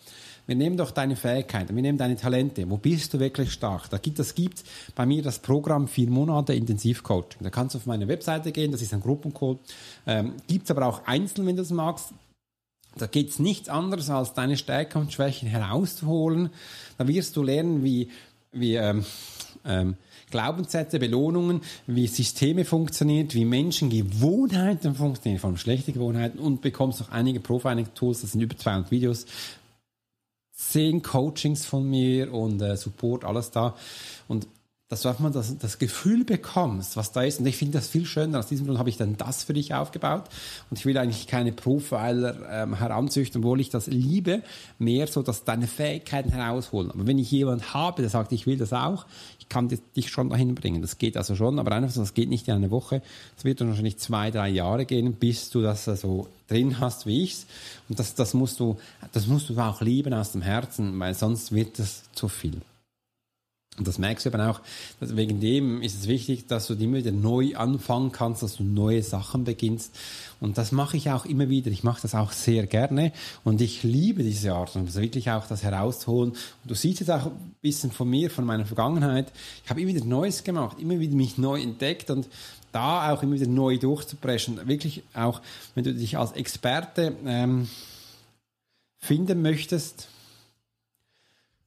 Wir 0.47 0.55
nehmen 0.55 0.77
doch 0.77 0.91
deine 0.91 1.17
Fähigkeiten, 1.17 1.75
wir 1.75 1.81
nehmen 1.81 1.97
deine 1.97 2.15
Talente. 2.15 2.69
Wo 2.69 2.77
bist 2.77 3.13
du 3.13 3.19
wirklich 3.19 3.51
stark? 3.51 3.89
Da 3.89 3.97
gibt, 3.97 4.17
das 4.17 4.33
gibt 4.33 4.63
bei 4.95 5.05
mir 5.05 5.21
das 5.21 5.39
Programm 5.39 5.89
vier 5.89 6.09
Monate 6.09 6.53
Intensivcoaching. 6.53 7.43
Da 7.43 7.49
kannst 7.49 7.75
du 7.75 7.79
auf 7.79 7.85
meine 7.85 8.07
Webseite 8.07 8.53
gehen, 8.53 8.71
das 8.71 8.81
ist 8.81 8.93
ein 8.93 9.01
Gruppencode. 9.01 9.59
Ähm, 10.07 10.35
gibt 10.47 10.63
es 10.63 10.71
aber 10.71 10.85
auch 10.85 11.05
einzeln, 11.05 11.45
wenn 11.45 11.57
du 11.57 11.63
das 11.63 11.71
magst. 11.71 12.13
Da 12.95 13.07
geht 13.07 13.29
es 13.29 13.39
nichts 13.39 13.67
anderes, 13.67 14.09
als 14.09 14.33
deine 14.33 14.55
Stärken 14.55 14.99
und 14.99 15.11
Schwächen 15.11 15.49
herauszuholen. 15.49 16.49
Da 16.97 17.09
wirst 17.09 17.35
du 17.35 17.43
lernen, 17.43 17.83
wie, 17.83 18.09
wie 18.53 18.75
ähm, 18.75 19.03
ähm, 19.65 19.97
Glaubenssätze, 20.31 20.97
Belohnungen, 20.97 21.61
wie 21.85 22.07
Systeme 22.07 22.65
funktionieren, 22.65 23.27
wie 23.33 23.45
Menschen 23.45 23.89
Gewohnheiten 23.89 24.95
funktionieren, 24.95 25.39
vor 25.39 25.49
allem 25.49 25.57
schlechte 25.57 25.91
Gewohnheiten 25.91 26.39
und 26.39 26.61
bekommst 26.61 27.01
auch 27.01 27.09
einige 27.09 27.39
Profiling-Tools, 27.39 28.21
das 28.21 28.31
sind 28.31 28.41
über 28.41 28.57
200 28.57 28.89
Videos, 28.89 29.25
zehn 30.53 31.01
Coachings 31.01 31.65
von 31.65 31.89
mir 31.89 32.33
und 32.33 32.61
äh, 32.61 32.77
Support, 32.77 33.25
alles 33.25 33.51
da. 33.51 33.75
Und 34.27 34.47
dass 34.91 35.19
mal 35.19 35.31
das, 35.31 35.57
das 35.57 35.79
Gefühl 35.79 36.25
bekommst, 36.25 36.97
was 36.97 37.13
da 37.13 37.23
ist. 37.23 37.39
Und 37.39 37.45
ich 37.45 37.55
finde 37.55 37.77
das 37.77 37.87
viel 37.87 38.05
schöner. 38.05 38.39
Aus 38.39 38.47
diesem 38.47 38.65
Grund 38.65 38.77
habe 38.77 38.89
ich 38.89 38.97
dann 38.97 39.15
das 39.15 39.43
für 39.43 39.53
dich 39.53 39.73
aufgebaut. 39.73 40.25
Und 40.69 40.77
ich 40.77 40.85
will 40.85 40.97
eigentlich 40.97 41.27
keine 41.27 41.53
Profiler 41.53 42.35
ähm, 42.51 42.73
heranzüchten, 42.77 43.41
obwohl 43.41 43.61
ich 43.61 43.69
das 43.69 43.87
liebe, 43.87 44.43
mehr 44.79 45.07
so, 45.07 45.21
dass 45.21 45.45
deine 45.45 45.67
Fähigkeiten 45.67 46.31
herausholen. 46.31 46.91
Aber 46.91 47.07
wenn 47.07 47.19
ich 47.19 47.31
jemanden 47.31 47.73
habe, 47.73 48.01
der 48.01 48.09
sagt, 48.09 48.33
ich 48.33 48.45
will 48.47 48.57
das 48.57 48.73
auch, 48.73 49.05
ich 49.39 49.47
kann 49.47 49.69
dich 49.69 50.09
schon 50.09 50.29
dahin 50.29 50.55
bringen. 50.55 50.81
Das 50.81 50.97
geht 50.97 51.15
also 51.15 51.35
schon, 51.35 51.57
aber 51.57 51.71
einfach 51.71 51.91
so, 51.91 52.01
das 52.01 52.13
geht 52.13 52.27
nicht 52.27 52.49
in 52.49 52.55
einer 52.55 52.69
Woche. 52.69 53.01
Es 53.37 53.45
wird 53.45 53.61
dann 53.61 53.69
wahrscheinlich 53.69 53.97
zwei, 53.97 54.29
drei 54.29 54.49
Jahre 54.49 54.85
gehen, 54.85 55.13
bis 55.13 55.51
du 55.51 55.61
das 55.61 55.85
so 55.85 55.91
also 55.91 56.27
drin 56.49 56.81
hast 56.81 57.05
wie 57.05 57.23
ich's. 57.23 57.45
Und 57.87 57.97
das, 57.97 58.13
das 58.13 58.33
musst 58.33 58.59
du, 58.59 58.77
das 59.13 59.27
musst 59.27 59.49
du 59.49 59.57
auch 59.57 59.79
lieben 59.79 60.13
aus 60.13 60.33
dem 60.33 60.41
Herzen, 60.41 60.99
weil 60.99 61.13
sonst 61.13 61.53
wird 61.53 61.79
das 61.79 62.03
zu 62.13 62.27
viel. 62.27 62.61
Und 63.81 63.87
das 63.87 63.97
merkst 63.97 64.27
du 64.27 64.29
eben 64.29 64.41
auch, 64.41 64.61
wegen 64.99 65.39
dem 65.39 65.81
ist 65.81 65.97
es 65.97 66.07
wichtig, 66.07 66.45
dass 66.45 66.67
du 66.67 66.75
immer 66.75 66.97
wieder 66.97 67.11
neu 67.11 67.55
anfangen 67.55 68.11
kannst, 68.11 68.43
dass 68.43 68.57
du 68.57 68.63
neue 68.63 69.01
Sachen 69.01 69.43
beginnst. 69.43 69.97
Und 70.39 70.59
das 70.59 70.71
mache 70.71 70.97
ich 70.97 71.09
auch 71.09 71.25
immer 71.25 71.49
wieder. 71.49 71.71
Ich 71.71 71.83
mache 71.83 71.99
das 71.99 72.13
auch 72.13 72.31
sehr 72.31 72.67
gerne 72.67 73.11
und 73.43 73.59
ich 73.59 73.81
liebe 73.81 74.21
diese 74.21 74.53
Art, 74.53 74.75
um 74.75 74.93
wirklich 74.93 75.31
auch 75.31 75.47
das 75.47 75.63
herauszuholen. 75.63 76.29
Und 76.29 76.69
du 76.69 76.75
siehst 76.75 76.99
jetzt 76.99 77.09
auch 77.09 77.25
ein 77.25 77.55
bisschen 77.59 77.89
von 77.89 78.07
mir, 78.07 78.29
von 78.29 78.45
meiner 78.45 78.67
Vergangenheit. 78.67 79.31
Ich 79.63 79.71
habe 79.71 79.81
immer 79.81 79.95
wieder 79.95 80.05
Neues 80.05 80.43
gemacht, 80.43 80.77
immer 80.79 80.99
wieder 80.99 81.15
mich 81.15 81.39
neu 81.39 81.59
entdeckt 81.59 82.11
und 82.11 82.27
da 82.71 83.11
auch 83.11 83.23
immer 83.23 83.33
wieder 83.33 83.47
neu 83.47 83.79
durchzubrechen. 83.79 84.67
Wirklich 84.67 85.01
auch, 85.15 85.41
wenn 85.73 85.85
du 85.85 85.95
dich 85.95 86.19
als 86.19 86.33
Experte 86.33 87.15
ähm, 87.25 87.67
finden 88.99 89.41
möchtest, 89.41 90.07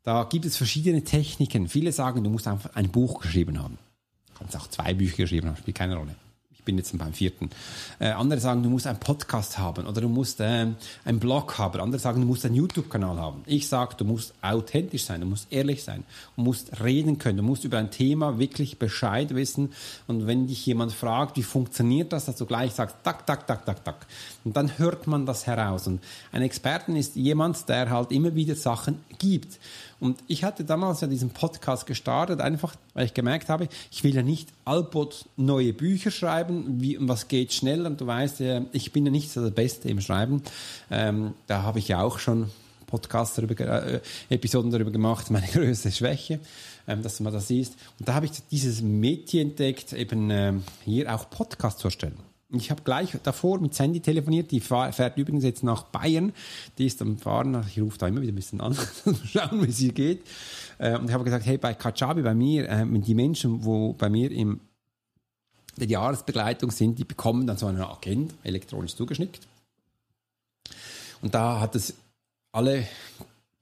da 0.04 0.24
gibt 0.24 0.44
es 0.44 0.56
verschiedene 0.56 1.02
Techniken. 1.02 1.68
Viele 1.68 1.90
sagen, 1.90 2.22
du 2.22 2.30
musst 2.30 2.46
einfach 2.46 2.76
ein 2.76 2.90
Buch 2.90 3.20
geschrieben 3.20 3.60
haben. 3.60 3.78
Du 4.28 4.34
kannst 4.38 4.56
auch 4.56 4.68
zwei 4.68 4.94
Bücher 4.94 5.16
geschrieben 5.16 5.48
haben, 5.48 5.56
spielt 5.56 5.76
keine 5.76 5.96
Rolle. 5.96 6.14
Bin 6.64 6.78
jetzt 6.78 6.96
beim 6.96 7.12
vierten. 7.12 7.50
Äh, 7.98 8.10
andere 8.10 8.40
sagen, 8.40 8.62
du 8.62 8.70
musst 8.70 8.86
einen 8.86 8.98
Podcast 8.98 9.58
haben 9.58 9.86
oder 9.86 10.00
du 10.00 10.08
musst 10.08 10.40
äh, 10.40 10.68
einen 11.04 11.20
Blog 11.20 11.58
haben. 11.58 11.80
Andere 11.80 12.00
sagen, 12.00 12.20
du 12.20 12.26
musst 12.26 12.46
einen 12.46 12.54
YouTube-Kanal 12.54 13.18
haben. 13.18 13.42
Ich 13.46 13.68
sage, 13.68 13.96
du 13.96 14.04
musst 14.04 14.32
authentisch 14.40 15.04
sein, 15.04 15.20
du 15.20 15.26
musst 15.26 15.52
ehrlich 15.52 15.84
sein, 15.84 16.04
du 16.36 16.42
musst 16.42 16.80
reden 16.82 17.18
können, 17.18 17.36
du 17.38 17.42
musst 17.42 17.64
über 17.64 17.78
ein 17.78 17.90
Thema 17.90 18.38
wirklich 18.38 18.78
Bescheid 18.78 19.34
wissen. 19.34 19.72
Und 20.06 20.26
wenn 20.26 20.46
dich 20.46 20.64
jemand 20.64 20.92
fragt, 20.92 21.36
wie 21.36 21.42
funktioniert 21.42 22.12
das, 22.12 22.24
dass 22.24 22.36
du 22.36 22.46
gleich 22.46 22.72
sagst, 22.72 22.96
tak, 23.02 23.26
tak, 23.26 23.46
tak, 23.46 23.66
tak, 23.66 23.84
tak. 23.84 24.06
Und 24.44 24.56
dann 24.56 24.78
hört 24.78 25.06
man 25.06 25.26
das 25.26 25.46
heraus. 25.46 25.86
Und 25.86 26.00
ein 26.32 26.42
Experten 26.42 26.96
ist 26.96 27.16
jemand, 27.16 27.68
der 27.68 27.90
halt 27.90 28.10
immer 28.10 28.34
wieder 28.34 28.54
Sachen 28.54 29.00
gibt. 29.18 29.58
Und 30.00 30.18
ich 30.26 30.44
hatte 30.44 30.64
damals 30.64 31.00
ja 31.00 31.08
diesen 31.08 31.30
Podcast 31.30 31.86
gestartet, 31.86 32.40
einfach 32.40 32.74
weil 32.94 33.06
ich 33.06 33.14
gemerkt 33.14 33.48
habe, 33.48 33.68
ich 33.90 34.04
will 34.04 34.14
ja 34.14 34.22
nicht 34.22 34.48
Alpot 34.64 35.26
neue 35.36 35.72
Bücher 35.72 36.10
schreiben, 36.10 36.80
wie 36.80 36.96
was 37.00 37.28
geht 37.28 37.52
schneller. 37.52 37.90
Und 37.90 38.00
du 38.00 38.06
weißt, 38.06 38.42
ich 38.72 38.92
bin 38.92 39.04
ja 39.04 39.12
nicht 39.12 39.30
so 39.30 39.42
der 39.42 39.50
Beste 39.50 39.88
im 39.88 40.00
Schreiben. 40.00 40.42
Ähm, 40.90 41.34
da 41.46 41.62
habe 41.62 41.78
ich 41.78 41.88
ja 41.88 42.02
auch 42.02 42.18
schon 42.18 42.50
Podcasts 42.86 43.36
darüber, 43.36 43.58
äh, 43.60 44.00
Episoden 44.28 44.70
darüber 44.70 44.90
gemacht, 44.90 45.30
meine 45.30 45.46
größte 45.46 45.90
Schwäche, 45.90 46.40
ähm, 46.86 47.02
dass 47.02 47.20
man 47.20 47.32
das 47.32 47.48
siehst. 47.48 47.74
Und 47.98 48.08
da 48.08 48.14
habe 48.14 48.26
ich 48.26 48.32
dieses 48.50 48.82
Mädchen 48.82 49.50
entdeckt, 49.50 49.92
eben 49.92 50.30
ähm, 50.30 50.62
hier 50.84 51.12
auch 51.14 51.28
Podcast 51.28 51.80
zu 51.80 51.88
erstellen. 51.88 52.16
Ich 52.50 52.70
habe 52.70 52.82
gleich 52.82 53.16
davor 53.22 53.58
mit 53.60 53.74
Sandy 53.74 54.00
telefoniert, 54.00 54.50
die 54.50 54.60
fährt 54.60 55.16
übrigens 55.16 55.44
jetzt 55.44 55.64
nach 55.64 55.84
Bayern. 55.84 56.32
Die 56.78 56.86
ist 56.86 57.00
am 57.02 57.18
Fahren, 57.18 57.64
ich 57.68 57.80
rufe 57.80 57.98
da 57.98 58.06
immer 58.06 58.20
wieder 58.20 58.32
ein 58.32 58.36
bisschen 58.36 58.60
an, 58.60 58.76
schauen, 59.24 59.62
wie 59.62 59.70
es 59.70 59.80
ihr 59.80 59.92
geht. 59.92 60.22
Äh, 60.78 60.96
und 60.98 61.08
ich 61.08 61.14
habe 61.14 61.24
gesagt, 61.24 61.46
hey, 61.46 61.58
bei 61.58 61.74
Kajabi, 61.74 62.22
bei 62.22 62.34
mir, 62.34 62.68
äh, 62.68 62.86
die 62.86 63.14
Menschen, 63.14 63.64
wo 63.64 63.92
bei 63.94 64.08
mir 64.08 64.30
im 64.30 64.60
der 65.76 65.88
Jahresbegleitung 65.88 66.70
sind, 66.70 66.98
die 66.98 67.04
bekommen 67.04 67.46
dann 67.46 67.56
so 67.56 67.66
eine 67.66 67.88
Agenda, 67.88 68.34
elektronisch 68.42 68.94
zugeschnickt. 68.94 69.46
Und 71.20 71.34
da 71.34 71.60
hat 71.60 71.74
es 71.74 71.94
alle 72.52 72.86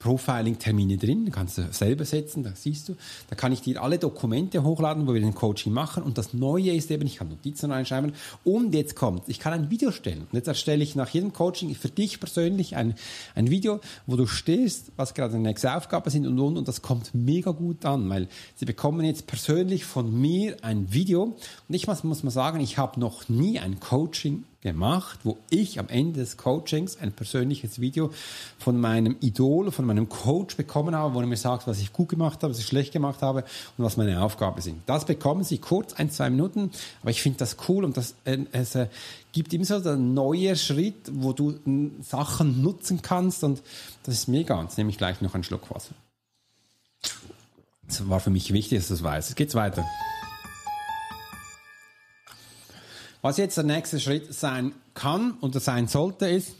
Profiling-Termine 0.02 0.96
drin, 0.96 1.30
kannst 1.30 1.58
du 1.58 1.68
selber 1.70 2.04
setzen, 2.04 2.42
da 2.42 2.52
siehst 2.54 2.88
du. 2.88 2.96
Da 3.30 3.36
kann 3.36 3.52
ich 3.52 3.60
dir 3.60 3.82
alle 3.82 3.98
Dokumente 3.98 4.64
hochladen, 4.64 5.06
wo 5.06 5.14
wir 5.14 5.20
den 5.20 5.34
Coaching 5.34 5.72
machen. 5.72 6.02
Und 6.02 6.18
das 6.18 6.34
Neue 6.34 6.72
ist 6.72 6.90
eben, 6.90 7.06
ich 7.06 7.16
kann 7.16 7.28
Notizen 7.28 7.70
reinschreiben. 7.70 8.12
Und 8.44 8.74
jetzt 8.74 8.96
kommt, 8.96 9.28
ich 9.28 9.38
kann 9.38 9.52
ein 9.52 9.70
Video 9.70 9.92
stellen. 9.92 10.22
Und 10.22 10.34
jetzt 10.34 10.48
erstelle 10.48 10.82
ich 10.82 10.96
nach 10.96 11.08
jedem 11.10 11.32
Coaching 11.32 11.74
für 11.74 11.88
dich 11.88 12.18
persönlich 12.18 12.76
ein, 12.76 12.94
ein 13.34 13.50
Video, 13.50 13.80
wo 14.06 14.16
du 14.16 14.26
stehst, 14.26 14.92
was 14.96 15.14
gerade 15.14 15.32
deine 15.34 15.48
nächste 15.48 15.74
Aufgabe 15.74 16.10
sind 16.10 16.26
und, 16.26 16.38
und, 16.38 16.58
und 16.58 16.68
das 16.68 16.82
kommt 16.82 17.14
mega 17.14 17.52
gut 17.52 17.84
an, 17.84 18.08
weil 18.10 18.28
sie 18.56 18.64
bekommen 18.64 19.04
jetzt 19.04 19.26
persönlich 19.26 19.84
von 19.84 20.20
mir 20.20 20.56
ein 20.62 20.92
Video. 20.92 21.22
Und 21.68 21.74
ich 21.74 21.86
muss, 21.86 22.02
muss 22.02 22.22
mal 22.22 22.30
sagen, 22.30 22.60
ich 22.60 22.76
habe 22.78 22.98
noch 22.98 23.28
nie 23.28 23.60
ein 23.60 23.78
Coaching 23.78 24.44
gemacht, 24.62 25.18
wo 25.24 25.38
ich 25.50 25.78
am 25.78 25.88
Ende 25.88 26.20
des 26.20 26.36
Coachings 26.36 26.96
ein 26.96 27.12
persönliches 27.12 27.80
Video 27.80 28.12
von 28.58 28.80
meinem 28.80 29.16
Idol, 29.20 29.72
von 29.72 29.84
meinem 29.84 30.08
Coach 30.08 30.56
bekommen 30.56 30.94
habe, 30.94 31.14
wo 31.14 31.20
er 31.20 31.26
mir 31.26 31.36
sagt, 31.36 31.66
was 31.66 31.80
ich 31.80 31.92
gut 31.92 32.08
gemacht 32.08 32.42
habe, 32.42 32.52
was 32.52 32.60
ich 32.60 32.66
schlecht 32.66 32.92
gemacht 32.92 33.22
habe 33.22 33.44
und 33.76 33.84
was 33.84 33.96
meine 33.96 34.22
Aufgaben 34.22 34.60
sind. 34.60 34.82
Das 34.86 35.04
bekommen 35.04 35.42
Sie 35.42 35.58
kurz, 35.58 35.94
ein, 35.94 36.10
zwei 36.10 36.30
Minuten, 36.30 36.70
aber 37.02 37.10
ich 37.10 37.20
finde 37.20 37.38
das 37.38 37.56
cool 37.68 37.84
und 37.84 37.96
das, 37.96 38.14
äh, 38.24 38.38
es 38.52 38.76
äh, 38.76 38.86
gibt 39.32 39.52
immer 39.52 39.64
so 39.64 39.74
einen 39.74 40.14
neuen 40.14 40.56
Schritt, 40.56 41.10
wo 41.12 41.32
du 41.32 41.58
Sachen 42.00 42.62
nutzen 42.62 43.02
kannst 43.02 43.42
und 43.42 43.62
das 44.04 44.14
ist 44.14 44.28
mega. 44.28 44.62
Jetzt 44.62 44.78
nehme 44.78 44.90
ich 44.90 44.98
gleich 44.98 45.20
noch 45.20 45.34
einen 45.34 45.44
Schluck 45.44 45.74
Wasser. 45.74 45.94
Das 47.88 48.08
war 48.08 48.20
für 48.20 48.30
mich 48.30 48.52
wichtig, 48.52 48.78
dass 48.78 48.88
du 48.88 48.94
das 48.94 49.02
weißt. 49.02 49.30
Jetzt 49.30 49.36
geht's 49.36 49.54
weiter. 49.54 49.84
Was 53.22 53.36
jetzt 53.36 53.56
der 53.56 53.64
nächste 53.64 54.00
Schritt 54.00 54.34
sein 54.34 54.72
kann 54.94 55.38
oder 55.40 55.60
sein 55.60 55.86
sollte, 55.86 56.26
ist, 56.26 56.56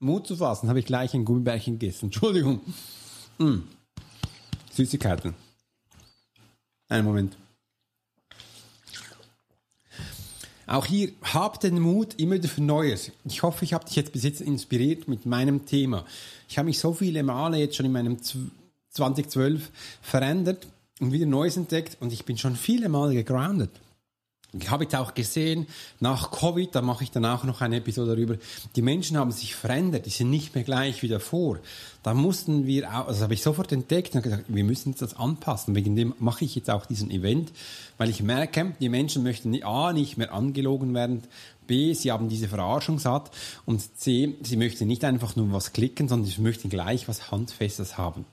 Mut 0.00 0.26
zu 0.26 0.36
fassen. 0.36 0.70
Habe 0.70 0.78
ich 0.78 0.86
gleich 0.86 1.12
ein 1.12 1.26
Gummibärchen 1.26 1.78
gegessen. 1.78 2.06
Entschuldigung. 2.06 2.60
Mm. 3.36 3.58
Süßigkeiten. 4.72 5.34
Einen 6.88 7.04
Moment. 7.04 7.36
Auch 10.66 10.86
hier, 10.86 11.12
hab 11.22 11.60
den 11.60 11.78
Mut 11.78 12.14
immer 12.18 12.42
für 12.42 12.62
Neues. 12.62 13.12
Ich 13.24 13.42
hoffe, 13.42 13.64
ich 13.64 13.74
habe 13.74 13.84
dich 13.84 13.96
jetzt 13.96 14.12
bis 14.12 14.22
jetzt 14.22 14.40
inspiriert 14.40 15.08
mit 15.08 15.26
meinem 15.26 15.66
Thema. 15.66 16.06
Ich 16.48 16.56
habe 16.56 16.66
mich 16.66 16.78
so 16.78 16.94
viele 16.94 17.22
Male 17.22 17.58
jetzt 17.58 17.76
schon 17.76 17.86
in 17.86 17.92
meinem 17.92 18.18
2012 18.90 19.70
verändert 20.00 20.66
und 21.00 21.12
wieder 21.12 21.26
Neues 21.26 21.56
entdeckt 21.56 21.98
und 22.00 22.12
ich 22.12 22.24
bin 22.24 22.38
schon 22.38 22.56
viele 22.56 22.88
Male 22.88 23.14
gegroundet. 23.14 23.70
Ich 24.54 24.70
habe 24.70 24.84
jetzt 24.84 24.96
auch 24.96 25.12
gesehen, 25.12 25.66
nach 26.00 26.30
Covid, 26.30 26.74
da 26.74 26.80
mache 26.80 27.04
ich 27.04 27.10
dann 27.10 27.26
auch 27.26 27.44
noch 27.44 27.60
eine 27.60 27.76
Episode 27.76 28.12
darüber, 28.12 28.36
die 28.76 28.80
Menschen 28.80 29.18
haben 29.18 29.30
sich 29.30 29.54
verändert, 29.54 30.06
die 30.06 30.10
sind 30.10 30.30
nicht 30.30 30.54
mehr 30.54 30.64
gleich 30.64 31.02
wie 31.02 31.08
davor. 31.08 31.58
Da 32.02 32.14
mussten 32.14 32.66
wir 32.66 32.88
auch, 32.88 33.08
also 33.08 33.24
habe 33.24 33.34
ich 33.34 33.42
sofort 33.42 33.72
entdeckt 33.72 34.14
und 34.14 34.22
gesagt, 34.22 34.44
wir 34.48 34.64
müssen 34.64 34.94
das 34.98 35.14
anpassen. 35.14 35.74
Wegen 35.74 35.96
dem 35.96 36.14
mache 36.18 36.46
ich 36.46 36.54
jetzt 36.54 36.70
auch 36.70 36.86
diesen 36.86 37.10
Event, 37.10 37.52
weil 37.98 38.08
ich 38.08 38.22
merke, 38.22 38.74
die 38.80 38.88
Menschen 38.88 39.22
möchten 39.22 39.62
A, 39.62 39.92
nicht 39.92 40.16
mehr 40.16 40.32
angelogen 40.32 40.94
werden, 40.94 41.24
B, 41.66 41.92
sie 41.92 42.10
haben 42.10 42.30
diese 42.30 42.48
Verarschung 42.48 42.98
satt 42.98 43.30
und 43.66 43.98
C, 43.98 44.34
sie 44.42 44.56
möchten 44.56 44.86
nicht 44.86 45.04
einfach 45.04 45.36
nur 45.36 45.52
was 45.52 45.74
klicken, 45.74 46.08
sondern 46.08 46.26
sie 46.26 46.40
möchten 46.40 46.70
gleich 46.70 47.06
was 47.06 47.30
Handfestes 47.30 47.98
haben. 47.98 48.24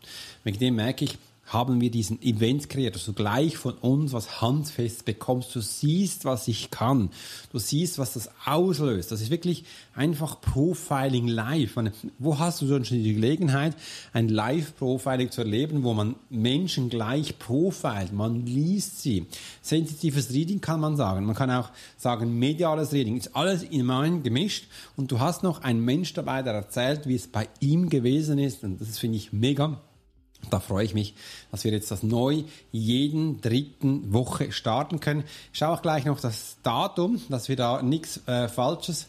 Wegen 0.46 0.60
dem 0.60 0.76
merke 0.76 1.04
ich, 1.04 1.18
haben 1.46 1.80
wir 1.80 1.92
diesen 1.92 2.22
Event 2.24 2.70
kreiert, 2.70 2.96
dass 2.96 3.06
du 3.06 3.14
gleich 3.14 3.56
von 3.58 3.74
uns 3.76 4.14
was 4.14 4.42
handfest 4.42 5.06
bekommst. 5.06 5.56
Du 5.56 5.62
siehst, 5.62 6.26
was 6.26 6.48
ich 6.48 6.72
kann. 6.72 7.10
Du 7.52 7.60
siehst, 7.60 8.00
was 8.00 8.14
das 8.14 8.30
auslöst. 8.46 9.12
Das 9.12 9.22
ist 9.22 9.30
wirklich 9.30 9.64
einfach 9.94 10.42
Profiling 10.42 11.28
live. 11.28 11.76
Meine, 11.76 11.92
wo 12.18 12.40
hast 12.40 12.62
du 12.62 12.68
schon 12.68 12.84
die 12.84 13.14
Gelegenheit, 13.14 13.76
ein 14.12 14.28
Live-Profiling 14.30 15.30
zu 15.30 15.42
erleben, 15.42 15.84
wo 15.84 15.94
man 15.94 16.16
Menschen 16.30 16.90
gleich 16.90 17.38
profilt? 17.38 18.12
Man 18.12 18.46
liest 18.48 19.02
sie. 19.02 19.28
Sensitives 19.62 20.32
Reading 20.32 20.62
kann 20.62 20.80
man 20.80 20.98
sagen. 20.98 21.26
Man 21.26 21.36
kann 21.36 21.52
auch 21.52 21.70
sagen, 21.96 22.40
mediales 22.40 22.92
Reading. 22.92 23.18
Ist 23.18 23.36
alles 23.36 23.62
in 23.62 23.86
meinem 23.86 24.24
gemischt. 24.24 24.66
Und 24.98 25.12
du 25.12 25.20
hast 25.20 25.44
noch 25.44 25.62
einen 25.62 25.86
Mensch 25.86 26.14
dabei, 26.14 26.42
der 26.42 26.54
erzählt, 26.54 27.08
wie 27.08 27.16
es 27.16 27.28
bei 27.28 27.48
ihm 27.60 27.90
gewesen 27.90 28.40
ist. 28.40 28.64
Und 28.64 28.82
das 28.82 28.98
finde 28.98 29.18
ich 29.18 29.32
mega. 29.32 29.80
Da 30.50 30.60
freue 30.60 30.86
ich 30.86 30.94
mich, 30.94 31.14
dass 31.52 31.64
wir 31.64 31.72
jetzt 31.72 31.92
das 31.92 32.04
neu 32.04 32.44
jeden 32.72 33.42
dritten 33.42 34.14
Woche 34.14 34.52
starten 34.52 35.00
können. 35.00 35.24
Ich 35.52 35.60
schaue 35.60 35.76
auch 35.78 35.82
gleich 35.82 36.06
noch 36.06 36.20
das 36.20 36.58
Datum, 36.64 37.22
dass 37.30 37.50
wir 37.50 37.56
da 37.56 37.82
nichts 37.82 38.22
äh, 38.28 38.48
Falsches 38.48 39.08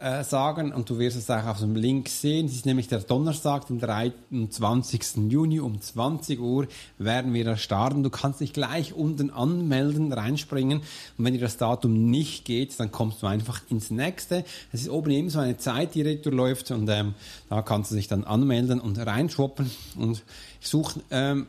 äh, 0.00 0.24
sagen 0.24 0.72
und 0.72 0.88
du 0.88 0.98
wirst 0.98 1.16
es 1.16 1.30
auch 1.30 1.44
auf 1.44 1.60
dem 1.60 1.76
Link 1.76 2.08
sehen. 2.08 2.46
Es 2.46 2.54
ist 2.54 2.66
nämlich 2.66 2.88
der 2.88 3.00
Donnerstag, 3.00 3.66
den 3.66 3.78
23. 3.78 5.28
Juni 5.28 5.60
um 5.60 5.80
20 5.80 6.40
Uhr 6.40 6.66
werden 6.98 7.34
wir 7.34 7.44
da 7.44 7.56
starten. 7.56 8.02
Du 8.02 8.10
kannst 8.10 8.40
dich 8.40 8.52
gleich 8.52 8.94
unten 8.94 9.30
anmelden, 9.30 10.12
reinspringen 10.12 10.78
und 10.78 11.24
wenn 11.24 11.34
dir 11.34 11.40
das 11.40 11.58
Datum 11.58 12.10
nicht 12.10 12.44
geht, 12.44 12.80
dann 12.80 12.90
kommst 12.90 13.22
du 13.22 13.26
einfach 13.26 13.60
ins 13.68 13.90
nächste. 13.90 14.44
Es 14.72 14.80
ist 14.80 14.90
oben 14.90 15.10
eben 15.10 15.30
so 15.30 15.38
eine 15.38 15.58
Zeit, 15.58 15.94
die 15.94 16.02
durchläuft 16.02 16.70
und 16.70 16.88
ähm, 16.88 17.14
da 17.48 17.62
kannst 17.62 17.90
du 17.90 17.96
dich 17.96 18.08
dann 18.08 18.24
anmelden 18.24 18.80
und 18.80 18.98
reinschwoppen 18.98 19.70
und 19.96 20.22
ich 20.60 20.68
suche 20.68 21.00
ähm, 21.10 21.46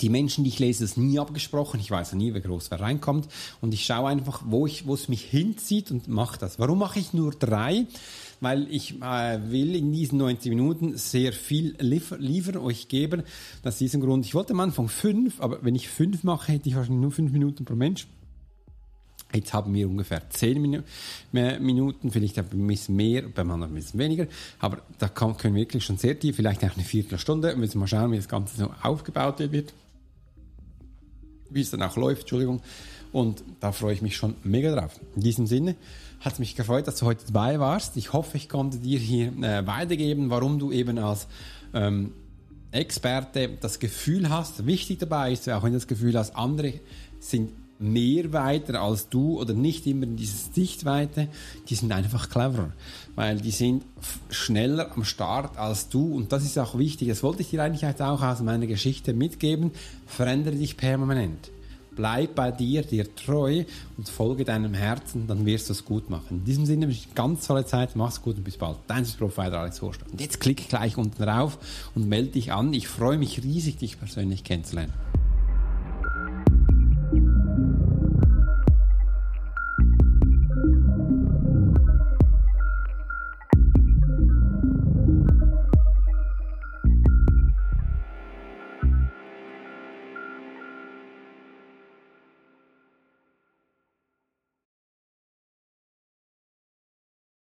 die 0.00 0.10
Menschen, 0.10 0.44
die 0.44 0.50
ich 0.50 0.58
lese, 0.58 0.84
ist 0.84 0.98
nie 0.98 1.18
abgesprochen. 1.18 1.80
Ich 1.80 1.90
weiß 1.90 2.12
ja 2.12 2.16
nie, 2.16 2.34
wie 2.34 2.40
groß 2.40 2.70
wer 2.70 2.80
reinkommt. 2.80 3.28
Und 3.60 3.72
ich 3.72 3.84
schaue 3.84 4.08
einfach, 4.08 4.42
wo, 4.46 4.66
ich, 4.66 4.86
wo 4.86 4.94
es 4.94 5.08
mich 5.08 5.22
hinzieht 5.22 5.90
und 5.90 6.08
mache 6.08 6.38
das. 6.38 6.58
Warum 6.58 6.78
mache 6.78 6.98
ich 6.98 7.14
nur 7.14 7.32
drei? 7.32 7.86
Weil 8.40 8.68
ich 8.70 9.00
äh, 9.00 9.50
will 9.50 9.74
in 9.74 9.92
diesen 9.92 10.18
90 10.18 10.50
Minuten 10.50 10.98
sehr 10.98 11.32
viel 11.32 11.74
liefer, 11.80 12.18
liefern, 12.18 12.58
euch 12.58 12.88
geben. 12.88 13.22
Das 13.62 13.74
ist 13.74 13.80
diesen 13.80 14.02
Grund. 14.02 14.26
Ich 14.26 14.34
wollte 14.34 14.52
am 14.52 14.60
Anfang 14.60 14.88
fünf, 14.88 15.40
aber 15.40 15.64
wenn 15.64 15.74
ich 15.74 15.88
fünf 15.88 16.22
mache, 16.22 16.52
hätte 16.52 16.68
ich 16.68 16.76
wahrscheinlich 16.76 17.02
nur 17.02 17.12
fünf 17.12 17.32
Minuten 17.32 17.64
pro 17.64 17.74
Mensch. 17.74 18.06
Jetzt 19.34 19.52
haben 19.52 19.74
wir 19.74 19.88
ungefähr 19.88 20.30
zehn 20.30 20.60
Minuten, 21.32 22.10
vielleicht 22.10 22.38
ein 22.38 22.66
bisschen 22.66 22.94
mehr, 22.94 23.22
beim 23.22 23.50
anderen 23.50 23.72
ein 23.72 23.74
bisschen 23.74 23.98
weniger. 23.98 24.26
Aber 24.60 24.82
da 24.98 25.08
können 25.08 25.54
wir 25.54 25.62
wirklich 25.62 25.84
schon 25.84 25.98
sehr 25.98 26.18
tief, 26.18 26.36
vielleicht 26.36 26.64
auch 26.64 26.74
eine 26.74 26.84
Viertelstunde. 26.84 27.48
Wir 27.48 27.56
müssen 27.56 27.78
mal 27.78 27.88
schauen, 27.88 28.12
wie 28.12 28.16
das 28.16 28.28
Ganze 28.28 28.56
so 28.56 28.70
aufgebaut 28.82 29.40
wird 29.40 29.72
wie 31.50 31.60
es 31.60 31.70
dann 31.70 31.82
auch 31.82 31.96
läuft, 31.96 32.22
Entschuldigung. 32.22 32.62
Und 33.12 33.42
da 33.60 33.72
freue 33.72 33.94
ich 33.94 34.02
mich 34.02 34.16
schon 34.16 34.34
mega 34.42 34.74
drauf. 34.74 35.00
In 35.14 35.22
diesem 35.22 35.46
Sinne 35.46 35.76
hat 36.20 36.34
es 36.34 36.38
mich 36.38 36.56
gefreut, 36.56 36.86
dass 36.86 36.96
du 36.96 37.06
heute 37.06 37.24
dabei 37.26 37.60
warst. 37.60 37.96
Ich 37.96 38.12
hoffe, 38.12 38.36
ich 38.36 38.48
konnte 38.48 38.78
dir 38.78 38.98
hier 38.98 39.28
äh, 39.42 39.66
weitergeben, 39.66 40.30
warum 40.30 40.58
du 40.58 40.72
eben 40.72 40.98
als 40.98 41.28
ähm, 41.72 42.12
Experte 42.72 43.56
das 43.60 43.78
Gefühl 43.78 44.28
hast, 44.28 44.66
wichtig 44.66 44.98
dabei 44.98 45.32
ist, 45.32 45.48
auch 45.48 45.62
wenn 45.62 45.72
du 45.72 45.78
das 45.78 45.86
Gefühl 45.86 46.18
hast, 46.18 46.36
andere 46.36 46.74
sind 47.20 47.52
mehr 47.78 48.32
weiter 48.32 48.80
als 48.80 49.08
du 49.08 49.40
oder 49.40 49.54
nicht 49.54 49.86
immer 49.86 50.04
in 50.04 50.16
dieses 50.16 50.50
Dichtweite, 50.50 51.28
die 51.68 51.74
sind 51.74 51.92
einfach 51.92 52.28
cleverer, 52.28 52.72
weil 53.14 53.40
die 53.40 53.50
sind 53.50 53.84
schneller 54.30 54.90
am 54.92 55.04
Start 55.04 55.56
als 55.56 55.88
du 55.88 56.14
und 56.14 56.32
das 56.32 56.44
ist 56.44 56.58
auch 56.58 56.78
wichtig. 56.78 57.08
Das 57.08 57.22
wollte 57.22 57.42
ich 57.42 57.50
dir 57.50 57.62
eigentlich 57.62 57.86
auch 57.86 58.22
aus 58.22 58.40
meiner 58.40 58.66
Geschichte 58.66 59.12
mitgeben. 59.12 59.72
Verändere 60.06 60.56
dich 60.56 60.76
permanent. 60.76 61.50
Bleib 61.96 62.34
bei 62.34 62.52
dir, 62.52 62.82
dir 62.82 63.14
treu 63.14 63.64
und 63.96 64.08
folge 64.08 64.44
deinem 64.44 64.74
Herzen, 64.74 65.26
dann 65.26 65.46
wirst 65.46 65.70
du 65.70 65.72
es 65.72 65.82
gut 65.82 66.10
machen. 66.10 66.40
In 66.40 66.44
diesem 66.44 66.66
Sinne 66.66 66.86
wünsche 66.86 67.06
ich 67.08 67.14
ganz 67.14 67.46
tolle 67.46 67.64
Zeit, 67.64 67.96
mach's 67.96 68.20
gut 68.20 68.36
und 68.36 68.44
bis 68.44 68.58
bald. 68.58 68.76
Dein 68.86 69.06
Profiler 69.06 69.60
Alex 69.60 69.80
Horst. 69.80 70.02
Und 70.12 70.20
jetzt 70.20 70.38
klick 70.38 70.68
gleich 70.68 70.98
unten 70.98 71.22
drauf 71.22 71.58
und 71.94 72.06
melde 72.06 72.32
dich 72.32 72.52
an. 72.52 72.74
Ich 72.74 72.86
freue 72.86 73.16
mich 73.16 73.42
riesig, 73.42 73.78
dich 73.78 73.98
persönlich 73.98 74.44
kennenzulernen. 74.44 74.92